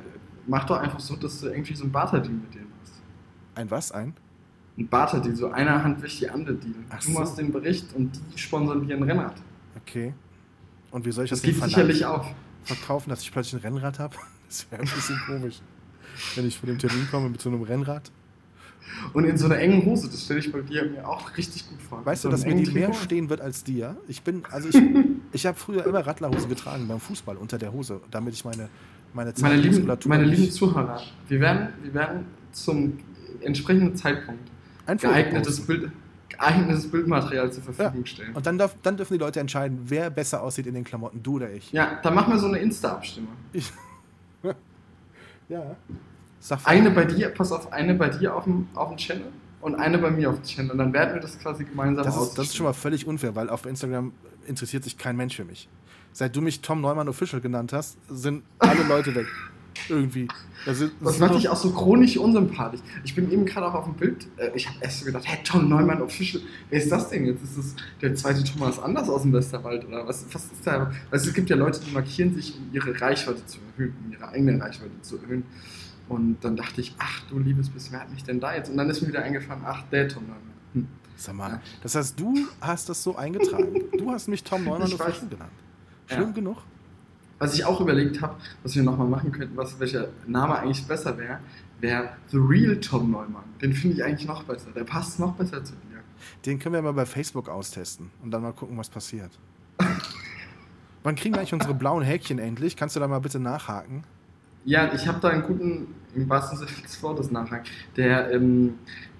[0.45, 2.93] Mach doch einfach so, dass du irgendwie so ein Barter-Deal mit denen hast.
[3.55, 3.91] Ein was?
[3.91, 4.13] Ein?
[4.77, 6.75] Ein Barter-Deal, so einer Hand wäscht die andere Deal.
[6.89, 7.19] Ach du so.
[7.19, 9.35] machst den Bericht und die sponsern dir ein Rennrad.
[9.81, 10.13] Okay.
[10.91, 12.27] Und wie soll ich Das das, dem geht sicherlich auf.
[12.67, 14.15] Verkaufen, dass ich plötzlich ein Rennrad habe?
[14.47, 15.59] Das wäre ein bisschen komisch.
[16.35, 18.09] Wenn ich vor dem Termin komme mit so einem Rennrad.
[19.11, 21.81] Und in so einer engen Hose, das stelle ich bei dir mir auch richtig gut
[21.81, 22.05] vor.
[22.05, 23.97] Weißt du, so dass einem mir die mehr stehen wird als dir?
[24.07, 24.81] Ich bin, also ich,
[25.33, 28.69] ich habe früher immer Radlerhose getragen beim Fußball unter der Hose, damit ich meine,
[29.13, 32.99] meine Meine lieben, meine lieben Zuhörer, wir werden, wir werden zum
[33.41, 34.49] entsprechenden Zeitpunkt
[34.85, 35.59] ein geeignetes.
[35.65, 35.91] Bild,
[36.29, 38.35] geeignetes Bildmaterial zur Verfügung stellen.
[38.35, 41.35] Und dann, darf, dann dürfen die Leute entscheiden, wer besser aussieht in den Klamotten, du
[41.35, 41.71] oder ich.
[41.71, 43.33] Ja, dann machen wir so eine Insta-Abstimmung.
[45.49, 45.77] Ja.
[46.65, 49.97] Eine bei dir, pass auf, eine bei dir auf dem, auf dem Channel und eine
[49.97, 50.71] bei mir auf dem Channel.
[50.71, 53.35] Und dann werden wir das quasi gemeinsam das, ist, das ist schon mal völlig unfair,
[53.35, 54.11] weil auf Instagram
[54.45, 55.69] interessiert sich kein Mensch für mich.
[56.13, 59.27] Seit du mich Tom Neumann Official genannt hast, sind alle Leute weg.
[59.89, 60.27] Irgendwie.
[60.65, 62.81] Das, ist, Das ist macht dich auch so chronisch unsympathisch.
[63.03, 65.39] Ich bin eben gerade auch auf dem Bild, äh, ich habe erst so gedacht, hey,
[65.43, 67.43] Tom Neumann Official, wer ist das denn jetzt?
[67.43, 70.91] Ist das der zweite Thomas Anders aus dem Westerwald oder was, was ist da?
[71.11, 74.27] Also es gibt ja Leute, die markieren sich, um ihre Reichweite zu erhöhen, um ihre
[74.29, 75.43] eigene Reichweite zu erhöhen.
[76.09, 78.69] Und dann dachte ich, ach du liebes bisschen, wer hat mich denn da jetzt?
[78.69, 80.41] Und dann ist mir wieder eingefallen, ach, der Tom Neumann.
[80.73, 80.87] Hm.
[81.17, 81.61] Sag mal, Ja.
[81.83, 83.67] das heißt, du hast das so eingetragen.
[83.97, 84.83] Du hast mich Tom Neumann.
[84.83, 85.51] Official genannt.
[86.07, 86.31] Schlimm Ja.
[86.31, 86.57] genug?
[87.39, 91.17] Was ich auch überlegt habe, was wir nochmal machen könnten, was, welcher Name eigentlich besser
[91.17, 91.39] wäre,
[91.79, 93.43] wäre The Real Tom Neumann.
[93.61, 94.71] Den finde ich eigentlich noch besser.
[94.75, 96.01] Der passt noch besser zu dir.
[96.45, 99.31] Den können wir mal bei Facebook austesten und dann mal gucken, was passiert.
[101.03, 102.75] Wann kriegen wir eigentlich unsere blauen Häkchen endlich?
[102.75, 104.03] Kannst du da mal bitte nachhaken?
[104.65, 107.61] Ja, ich habe da einen guten, im wahrsten Sinne des Wortes Nachhang.
[107.95, 108.75] Der, ähm,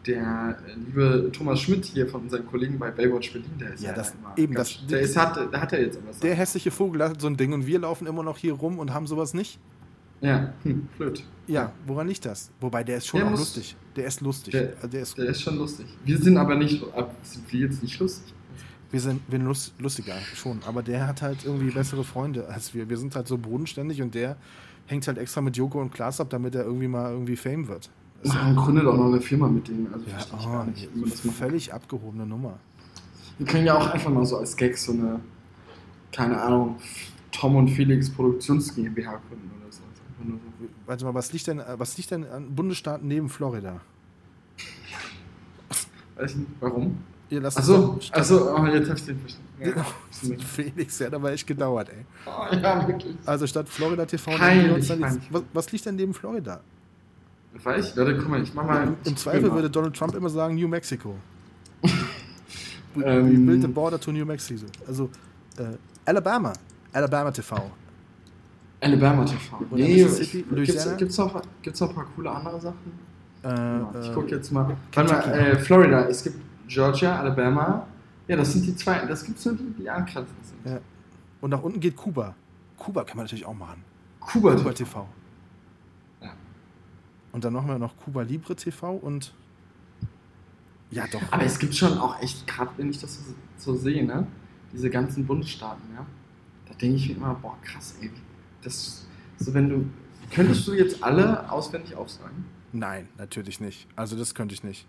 [0.05, 3.89] der äh, liebe Thomas Schmidt hier von unseren Kollegen bei Baywatch Berlin, der ist Ja,
[3.89, 6.71] ja, das- immer eben, ganz- das- der ist, hat, hat ja jetzt aber Der hässliche
[6.71, 9.33] Vogel hat so ein Ding und wir laufen immer noch hier rum und haben sowas
[9.33, 9.59] nicht?
[10.21, 11.23] Ja, hm, blöd.
[11.45, 12.49] Ja, woran liegt das?
[12.59, 13.75] Wobei, der ist schon Der auch muss- lustig.
[13.95, 14.51] Der ist lustig.
[14.51, 15.85] Der- Also der ist, Der ist schon lustig.
[16.05, 16.83] Wir sind aber nicht,
[17.23, 18.33] sind wir jetzt nicht lustig?
[18.89, 20.61] wir sind, wir lustiger, schon.
[20.65, 22.89] Aber der hat halt irgendwie bessere Freunde als wir.
[22.89, 24.37] Wir sind halt so bodenständig und der
[24.87, 27.89] hängt halt extra mit Joko und Klaas ab, damit er irgendwie mal irgendwie Fame wird.
[28.23, 29.93] Ist ja- Man gründet auch noch eine Firma mit denen.
[29.93, 30.89] Also Ja, oh, gar nicht,
[31.37, 32.57] völlig abgehobene Nummer.
[33.37, 35.19] Wir können ja auch einfach mal so als Gag so eine,
[36.11, 36.77] keine Ahnung,
[37.31, 39.81] Tom und Felix Produktions GmbH gründen oder so.
[40.25, 40.39] So.
[40.87, 43.81] Warte mal, was liegt denn, was liegt denn an Bundesstaaten neben Florida?
[46.15, 46.97] Weiß nicht, warum?
[47.29, 49.47] Ihr lasst Achso, achso, oh, jetzt hab ich den verstanden.
[49.59, 50.37] Ja.
[50.45, 52.05] Felix, der hat aber echt gedauert, ey.
[52.25, 53.15] Oh, ja, wirklich.
[53.25, 56.61] Also statt Florida TV, Peinlich, dann was, was liegt denn neben Florida?
[57.63, 58.95] Weiß ich, Leute, guck mal, ich mach mal.
[59.03, 61.15] Im Zweifel würde Donald Trump immer sagen New Mexico.
[62.95, 63.29] We, Ähm.
[63.31, 64.65] we built the border to New Mexico.
[64.87, 65.09] Also
[65.57, 65.63] äh,
[66.05, 66.53] Alabama.
[66.93, 67.55] Alabama TV.
[68.79, 69.57] Alabama TV.
[69.71, 70.97] Oder Nee, Mississippi, ich, gibt's, Louisiana?
[70.97, 72.91] gibt's, noch, gibt's noch ein paar coole andere Sachen?
[73.43, 74.75] Äh, Ja, ich äh, guck jetzt mal.
[74.93, 76.37] Warte mal, äh, Florida, es gibt
[76.67, 77.87] Georgia, Alabama.
[78.27, 80.65] Ja, das sind die zwei, das gibt's nur die, die angrenzend sind.
[80.65, 80.79] Ja.
[81.39, 82.35] Und nach unten geht Kuba.
[82.77, 83.83] Kuba kann man natürlich auch machen.
[84.19, 85.07] Kuba, Kuba TV.
[86.21, 86.33] Ja.
[87.31, 89.33] Und dann machen wir noch Kuba Libre TV und
[90.91, 91.21] ja doch.
[91.31, 94.27] Aber es gibt schon auch echt, gerade wenn ich das so, so sehe, ne?
[94.71, 96.05] Diese ganzen Bundesstaaten, ja.
[96.67, 98.11] Da denke ich mir immer, boah, krass, ey.
[98.61, 99.05] Das,
[99.37, 99.89] so wenn du.
[100.31, 102.45] Könntest du jetzt alle auswendig aufsagen?
[102.73, 103.87] Nein, natürlich nicht.
[103.95, 104.85] Also das könnte ich nicht.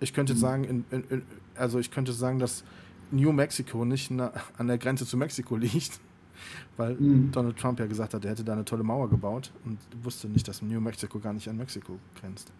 [0.00, 0.38] Ich könnte Mhm.
[0.38, 1.22] sagen, in, in, in,
[1.54, 2.64] also ich könnte sagen, dass
[3.10, 5.98] New Mexico nicht na, an der Grenze zu Mexiko liegt,
[6.76, 7.32] weil Mhm.
[7.32, 10.46] Donald Trump ja gesagt hat, er hätte da eine tolle Mauer gebaut und wusste nicht,
[10.46, 12.52] dass New Mexico gar nicht an Mexiko grenzt.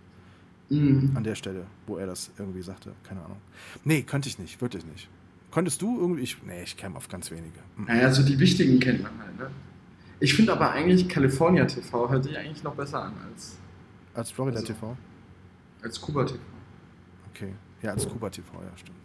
[0.70, 1.12] Mhm.
[1.14, 2.92] An der Stelle, wo er das irgendwie sagte.
[3.02, 3.38] Keine Ahnung.
[3.84, 5.08] Nee, könnte ich nicht, wirklich nicht.
[5.50, 6.20] Könntest du irgendwie.
[6.22, 7.58] Ich, nee, ich käme auf ganz wenige.
[7.76, 7.84] Mhm.
[7.86, 9.50] Naja, so die wichtigen kennt man halt, ne?
[10.20, 13.56] Ich finde aber eigentlich California TV hört sich eigentlich noch besser an als.
[14.14, 14.96] Als Florida also, TV?
[15.80, 16.38] Als Kuba TV.
[17.38, 17.54] Okay.
[17.82, 18.98] Ja, als Kuba TV, ja, stimmt.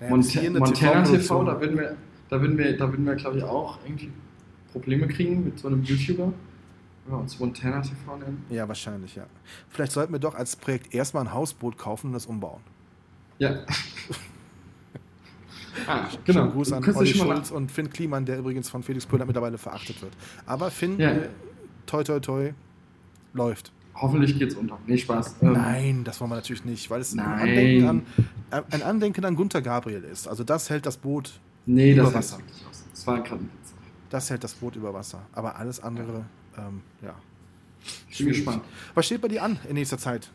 [0.00, 1.96] Naja, Mont Montana TV, TV, da würden wir,
[2.30, 4.10] da würden wir, da würden wir, glaube ich, auch irgendwie
[4.72, 6.32] Probleme kriegen mit so einem YouTuber.
[7.04, 8.44] Wenn wir uns Montana TV nennen.
[8.48, 9.26] Ja, wahrscheinlich, ja.
[9.68, 12.62] Vielleicht sollten wir doch als Projekt erstmal ein Hausboot kaufen und das umbauen.
[13.38, 13.50] Ja.
[15.86, 16.40] ah, genau.
[16.40, 20.00] Schönen Gruß an Olli Schulz und Finn Kliman, der übrigens von Felix Pöhler mittlerweile verachtet
[20.00, 20.12] wird.
[20.46, 21.10] Aber Finn, ja.
[21.10, 21.28] äh,
[21.84, 22.54] toi toi toi,
[23.34, 23.70] läuft.
[23.94, 24.78] Hoffentlich geht's unter.
[24.86, 25.36] Nee, Spaß.
[25.42, 28.02] Ähm, Nein, das wollen wir natürlich nicht, weil es ein Andenken, an,
[28.50, 30.26] äh, ein Andenken an Gunther Gabriel ist.
[30.26, 32.38] Also das hält das Boot nee, über das Wasser.
[32.90, 33.44] Das war gerade
[34.10, 35.22] Das hält das Boot über Wasser.
[35.32, 36.24] Aber alles andere,
[36.56, 36.68] ja.
[36.68, 37.14] Ähm, ja.
[38.08, 38.62] Ich bin gespannt.
[38.94, 40.30] Was steht bei dir an in nächster Zeit?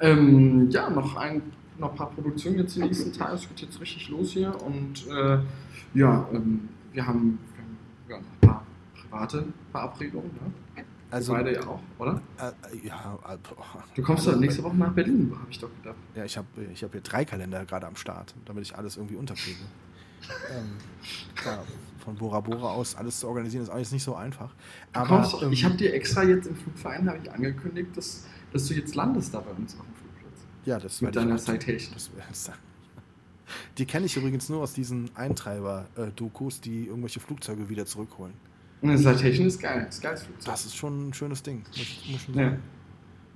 [0.00, 1.42] Ähm, ja, noch ein,
[1.78, 3.34] noch ein paar Produktionen jetzt in den nächsten Tagen.
[3.34, 4.54] Es geht jetzt richtig los hier.
[4.62, 5.38] Und äh,
[5.94, 7.38] ja, ähm, wir haben,
[8.06, 10.30] wir haben ja, ein paar private Verabredungen.
[10.34, 10.52] Ne?
[11.10, 12.20] Also, beide ja auch, oder?
[12.38, 13.18] Äh, ja.
[13.28, 13.38] Äh,
[13.94, 15.96] du kommst doch nächste Woche nach Berlin, habe ich doch gedacht.
[16.14, 19.16] Ja, ich habe ich hab hier drei Kalender gerade am Start, damit ich alles irgendwie
[19.16, 19.60] unterkriege.
[20.50, 20.72] ähm,
[21.36, 21.64] klar,
[22.04, 24.52] von Bora Bora aus alles zu organisieren ist alles nicht so einfach.
[24.92, 28.74] Aber, kommst, ähm, ich habe dir extra jetzt im Flugverein ich angekündigt, dass, dass du
[28.74, 30.46] jetzt landest da bei uns auf dem Flugplatz.
[30.64, 31.94] Ja, das Mit deiner Citation.
[31.94, 32.10] Das
[33.78, 38.34] die kenne ich übrigens nur aus diesen Eintreiber-Dokus, die irgendwelche Flugzeuge wieder zurückholen.
[38.80, 39.84] Und eine Citation ist geil.
[39.86, 40.52] Das ist geiles Flugzeug.
[40.52, 42.36] Das ist schon ein schönes Ding, muss, muss.
[42.36, 42.56] Ja.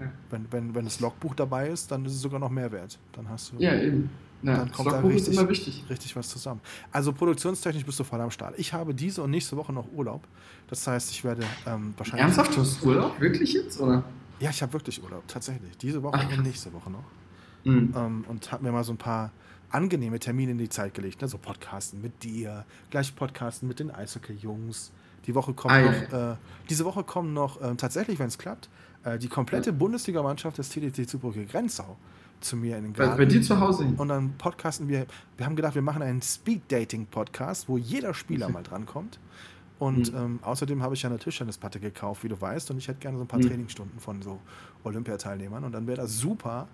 [0.01, 0.11] Ja.
[0.31, 2.99] Wenn, wenn, wenn das Logbuch dabei ist, dann ist es sogar noch mehr wert.
[3.13, 3.57] Dann hast du.
[3.59, 4.11] Ja, eben.
[4.43, 6.63] Ja, dann kommt da richtig, richtig was zusammen.
[6.91, 8.59] Also produktionstechnisch bist du voll am Start.
[8.59, 10.27] Ich habe diese und nächste Woche noch Urlaub.
[10.69, 12.23] Das heißt, ich werde ähm, wahrscheinlich.
[12.23, 12.57] Ernsthaft?
[12.57, 13.21] Du hast Urlaub?
[13.21, 13.79] Wirklich jetzt?
[13.79, 14.03] Oder?
[14.39, 15.77] Ja, ich habe wirklich Urlaub, tatsächlich.
[15.77, 16.39] Diese Woche Ach.
[16.39, 17.05] und nächste Woche noch.
[17.65, 17.93] Mhm.
[17.95, 19.31] Ähm, und habe mir mal so ein paar
[19.69, 21.21] angenehme Termine in die Zeit gelegt.
[21.21, 21.29] Ne?
[21.29, 24.93] So Podcasten mit dir, gleich Podcasten mit den Eishockey-Jungs.
[25.27, 26.37] Die Woche kommt ah, noch, äh,
[26.69, 28.69] diese Woche kommen noch äh, tatsächlich, wenn es klappt,
[29.05, 29.77] äh, die komplette ja.
[29.77, 31.97] Bundesligamannschaft des TDC Zubrücke Grenzau
[32.41, 33.19] zu mir in den Garten.
[33.19, 33.93] Bei dir zu Hause.
[33.97, 35.07] Und dann podcasten wir.
[35.37, 39.19] Wir haben gedacht, wir machen einen Speed-Dating-Podcast, wo jeder Spieler mal drankommt.
[39.79, 40.19] Und mhm.
[40.19, 43.17] ähm, außerdem habe ich ja eine Tischtennisplatte gekauft, wie du weißt, und ich hätte gerne
[43.17, 43.49] so ein paar mhm.
[43.49, 44.39] Trainingsstunden von so
[44.85, 45.65] Olympiateilnehmern.
[45.65, 46.69] Und dann wäre das super.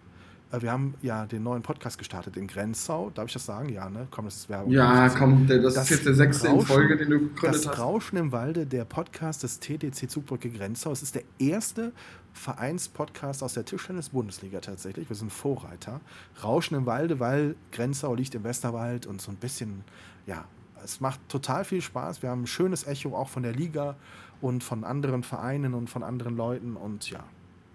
[0.52, 3.10] Äh, wir haben ja den neuen Podcast gestartet in Grenzau.
[3.10, 3.68] Darf ich das sagen?
[3.68, 4.06] Ja, ne?
[4.10, 4.72] Komm, das ist Werbung.
[4.72, 7.68] Ja, komm, das, das, ist jetzt der sechste Rauschen, in Folge, den du gegründet das
[7.68, 7.78] hast.
[7.78, 10.92] Rauschen im Walde, der Podcast des TDC Zugbrücke Grenzau.
[10.92, 11.92] Es ist der erste
[12.32, 15.08] Vereinspodcast aus der Tischtennis-Bundesliga tatsächlich.
[15.08, 16.00] Wir sind Vorreiter.
[16.42, 19.84] Rauschen im Walde, weil Grenzau liegt im Westerwald und so ein bisschen,
[20.26, 20.44] ja,
[20.84, 22.22] es macht total viel Spaß.
[22.22, 23.96] Wir haben ein schönes Echo auch von der Liga
[24.40, 27.24] und von anderen Vereinen und von anderen Leuten und ja,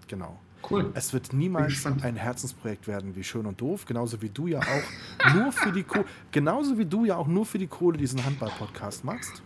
[0.06, 0.38] genau.
[0.68, 0.90] Cool.
[0.94, 5.34] Es wird niemals ein Herzensprojekt werden wie Schön und Doof, genauso wie du ja auch
[5.34, 9.04] nur für die Kohle, genauso wie du ja auch nur für die Kohle diesen Handball-Podcast
[9.04, 9.42] machst.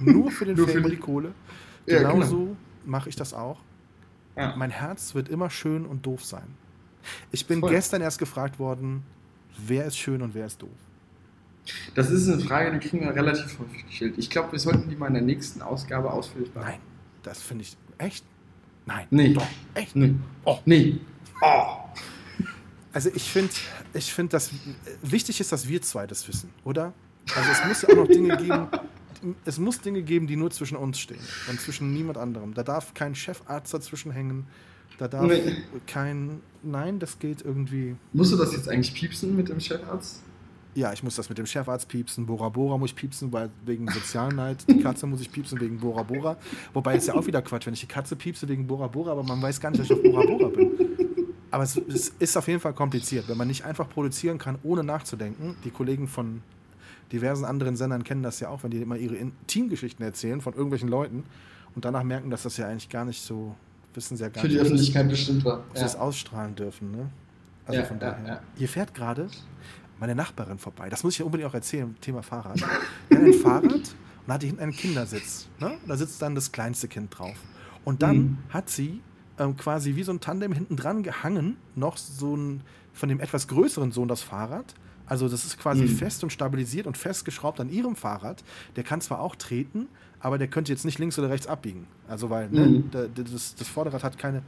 [0.00, 1.32] Nur für den Film und die Kohle.
[1.86, 2.56] Genauso ja, genau.
[2.84, 3.58] mache ich das auch.
[4.36, 4.54] Ja.
[4.56, 6.46] Mein Herz wird immer schön und doof sein.
[7.30, 7.70] Ich bin Voll.
[7.70, 9.04] gestern erst gefragt worden,
[9.56, 10.68] wer ist schön und wer ist doof.
[11.94, 14.14] Das ist eine Frage, die kriegen wir relativ häufig gestellt.
[14.16, 16.80] Ich glaube, wir sollten die mal in der nächsten Ausgabe ausführlich beantworten.
[16.82, 18.24] Nein, das finde ich echt.
[18.86, 19.06] Nein.
[19.10, 19.34] Nee.
[19.34, 19.46] Doch.
[19.74, 19.94] Echt?
[19.94, 20.14] Nee.
[20.44, 20.58] Oh.
[20.64, 21.00] Nee.
[21.42, 21.76] Oh.
[22.92, 23.52] Also ich finde,
[23.92, 24.50] ich find, dass
[25.02, 26.94] wichtig ist, dass wir zwei das wissen, oder?
[27.34, 28.68] Also es muss ja auch noch Dinge geben,
[29.44, 31.20] es muss Dinge geben, die nur zwischen uns stehen
[31.50, 32.54] und zwischen niemand anderem.
[32.54, 34.46] Da darf kein Chefarzt dazwischen hängen.
[34.98, 35.56] Da darf nee.
[35.86, 36.40] kein.
[36.62, 37.96] Nein, das geht irgendwie.
[38.12, 40.22] Musst du das jetzt eigentlich piepsen mit dem Chefarzt?
[40.76, 42.26] Ja, ich muss das mit dem Chefarzt piepsen.
[42.26, 44.58] Bora Bora muss ich piepsen, weil wegen Sozialneid.
[44.68, 46.36] Die Katze muss ich piepsen wegen Bora Bora.
[46.74, 49.22] Wobei ist ja auch wieder Quatsch, wenn ich die Katze piepse wegen Bora Bora, aber
[49.22, 50.72] man weiß gar nicht, dass ich auf Bora Bora bin.
[51.50, 54.84] Aber es, es ist auf jeden Fall kompliziert, wenn man nicht einfach produzieren kann, ohne
[54.84, 55.56] nachzudenken.
[55.64, 56.42] Die Kollegen von
[57.10, 59.16] diversen anderen Sendern kennen das ja auch, wenn die immer ihre
[59.46, 61.24] Teamgeschichten erzählen von irgendwelchen Leuten
[61.74, 63.54] und danach merken, dass das ja eigentlich gar nicht so,
[63.94, 64.58] wissen sie ja gar Für nicht.
[64.58, 65.64] Für die Öffentlichkeit bestimmt war.
[65.72, 65.88] Dass ja.
[65.88, 67.08] sie es ausstrahlen dürfen, ne?
[67.64, 68.26] Also ja, von daher.
[68.26, 69.28] Ja, Hier fährt gerade
[69.98, 70.88] meine Nachbarin vorbei.
[70.88, 72.58] Das muss ich ja unbedingt auch erzählen, Thema Fahrrad.
[72.58, 72.64] Die
[73.16, 73.94] hat ein Fahrrad
[74.26, 75.48] und hat hinten einen Kindersitz.
[75.58, 75.76] Ne?
[75.86, 77.36] Da sitzt dann das kleinste Kind drauf.
[77.84, 78.38] Und dann mhm.
[78.50, 79.00] hat sie
[79.38, 83.46] ähm, quasi wie so ein Tandem hinten dran gehangen, noch so ein von dem etwas
[83.48, 84.74] größeren Sohn das Fahrrad
[85.06, 85.88] also das ist quasi mhm.
[85.88, 88.42] fest und stabilisiert und festgeschraubt an ihrem Fahrrad.
[88.74, 89.88] Der kann zwar auch treten,
[90.20, 91.86] aber der könnte jetzt nicht links oder rechts abbiegen.
[92.08, 92.90] Also weil ne, mhm.
[92.92, 94.42] ne, das, das, Vorderrad hat keine.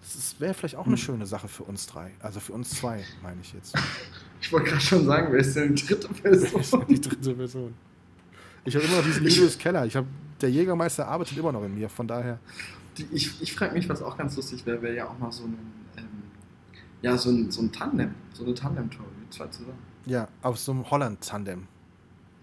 [0.00, 1.00] Das wäre vielleicht auch eine mhm.
[1.00, 2.10] schöne Sache für uns drei.
[2.20, 3.74] Also für uns zwei, meine ich jetzt.
[4.40, 6.84] Ich wollte gerade schon sagen, wer ist denn die dritte Person?
[6.88, 7.74] Die dritte Person?
[8.64, 9.86] Ich habe immer noch diesen Julius Keller.
[9.86, 10.04] Ich hab,
[10.40, 12.38] der Jägermeister arbeitet immer noch in mir, von daher.
[12.96, 15.44] Die, ich ich frage mich, was auch ganz lustig wäre, wäre ja auch mal so
[15.44, 15.56] ein,
[15.96, 16.04] ähm,
[17.02, 19.78] ja, so ein, so ein Tandem, so eine Tandem-Tour, zwei zusammen.
[20.06, 21.66] Ja, auf so einem Holland-Tandem.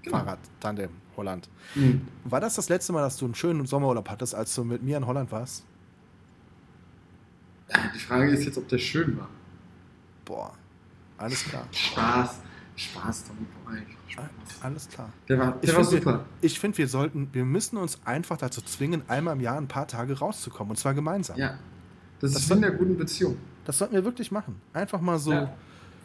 [0.04, 0.18] Genau.
[0.18, 1.50] Fahrrad-Tandem, Holland.
[1.76, 2.02] Mhm.
[2.24, 4.98] War das das letzte Mal, dass du einen schönen Sommerurlaub hattest, als du mit mir
[4.98, 5.66] in Holland warst?
[7.94, 9.28] Die Frage ist jetzt, ob der schön war.
[10.24, 10.54] Boah,
[11.18, 11.68] alles klar.
[11.72, 12.40] Spaß.
[12.76, 13.48] Spaß, Tommy
[14.08, 14.26] Spaß.
[14.62, 15.10] Alles klar.
[15.28, 16.26] Der war, der war find, super.
[16.40, 19.68] Wir, ich finde, wir sollten, wir müssen uns einfach dazu zwingen, einmal im Jahr ein
[19.68, 20.72] paar Tage rauszukommen.
[20.72, 21.38] Und zwar gemeinsam.
[21.38, 21.58] Ja.
[22.20, 23.38] Das, das ist in der guten Beziehung.
[23.66, 24.62] Das sollten wir wirklich machen.
[24.74, 25.54] Einfach mal so, ja,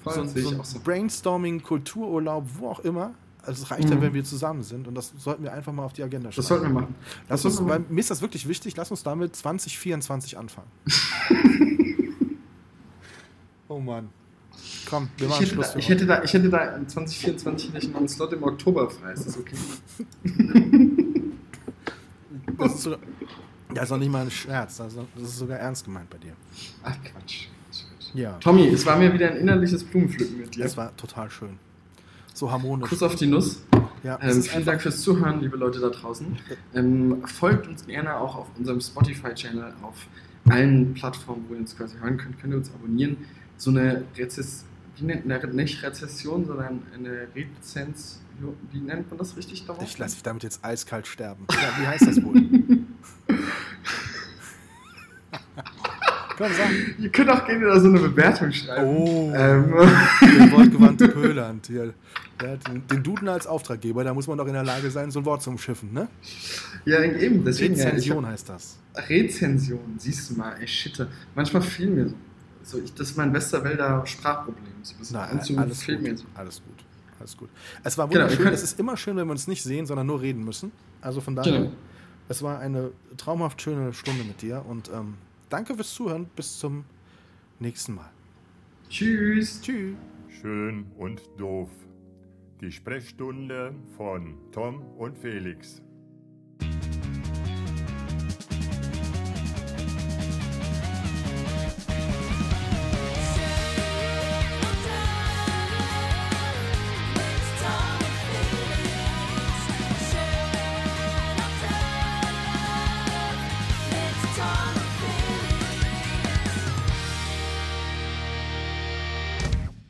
[0.05, 0.81] so, so so.
[0.81, 3.15] Brainstorming, Kultururlaub, wo auch immer.
[3.43, 3.95] Also es reicht mhm.
[3.95, 6.37] ja, wenn wir zusammen sind und das sollten wir einfach mal auf die Agenda schreiben.
[6.37, 6.95] Das sollten wir machen.
[7.29, 10.69] Lass uns, weil mir ist das wirklich wichtig, lass uns damit 2024 anfangen.
[13.69, 14.11] oh Mann.
[14.89, 17.73] Komm, wir machen ich hätte, Schluss da, ich, hätte da, ich hätte da in 2024
[17.73, 19.13] nicht noch einen Slot im Oktober frei.
[19.13, 19.57] Ist das okay?
[22.59, 22.99] das, ist sogar,
[23.75, 24.77] das ist noch nicht mal ein Scherz.
[24.77, 26.33] Das ist sogar ernst gemeint bei dir.
[26.83, 27.47] Ach Quatsch.
[28.15, 28.33] Ja.
[28.41, 30.65] Tommy, es war mir wieder ein innerliches Blumenpflücken mit dir.
[30.65, 31.59] Es war total schön.
[32.35, 32.89] So harmonisch.
[32.89, 33.63] Kuss auf die Nuss.
[34.03, 36.37] Ja, ähm, vielen Dank fürs Zuhören, liebe Leute da draußen.
[36.75, 39.95] Ähm, folgt uns gerne auch auf unserem Spotify-Channel, auf
[40.49, 43.17] allen Plattformen, wo ihr uns quasi hören könnt, könnt ihr uns abonnieren.
[43.63, 44.65] So eine Rezess
[44.97, 48.19] wie nennt eine, nicht Rezession, sondern eine Rezension,
[48.73, 49.85] wie nennt man das richtig darauf?
[49.85, 51.47] Ich lasse dich damit jetzt eiskalt sterben.
[51.49, 52.35] Ja, wie heißt das wohl?
[56.37, 56.71] Komm, sag.
[56.99, 58.85] Ihr könnt auch gerne da so eine Bewertung schreiben.
[58.85, 59.73] Oh, ähm.
[60.23, 61.95] der wortgewandte Pöland hier.
[62.43, 65.25] Hat den Duden als Auftraggeber, da muss man doch in der Lage sein, so ein
[65.25, 66.09] Wort zu umschiffen, ne?
[66.85, 67.45] Ja, eben.
[67.45, 68.81] Deswegen, Rezension ja, heißt das.
[69.09, 71.07] Rezension, siehst du mal, ey, shit.
[71.37, 72.17] Manchmal fehlen mir so.
[72.85, 74.65] Ich, das ist mein Westerwälder Sprachproblem.
[74.83, 76.25] So Nein, alles, gut, so.
[76.35, 76.85] alles gut.
[77.19, 77.49] Alles gut.
[77.85, 78.45] Es war genau, wunderschön.
[78.45, 80.73] Genau, es ist immer schön, wenn wir uns nicht sehen, sondern nur reden müssen.
[81.01, 81.73] Also von daher, genau.
[82.29, 85.15] es war eine traumhaft schöne Stunde mit dir und ähm,
[85.53, 86.25] Danke fürs Zuhören.
[86.35, 86.83] Bis zum
[87.61, 88.11] nächsten Mal.
[88.89, 89.61] Tschüss.
[89.61, 89.95] Tschüss.
[90.41, 91.69] Schön und doof.
[92.63, 95.83] Die Sprechstunde von Tom und Felix.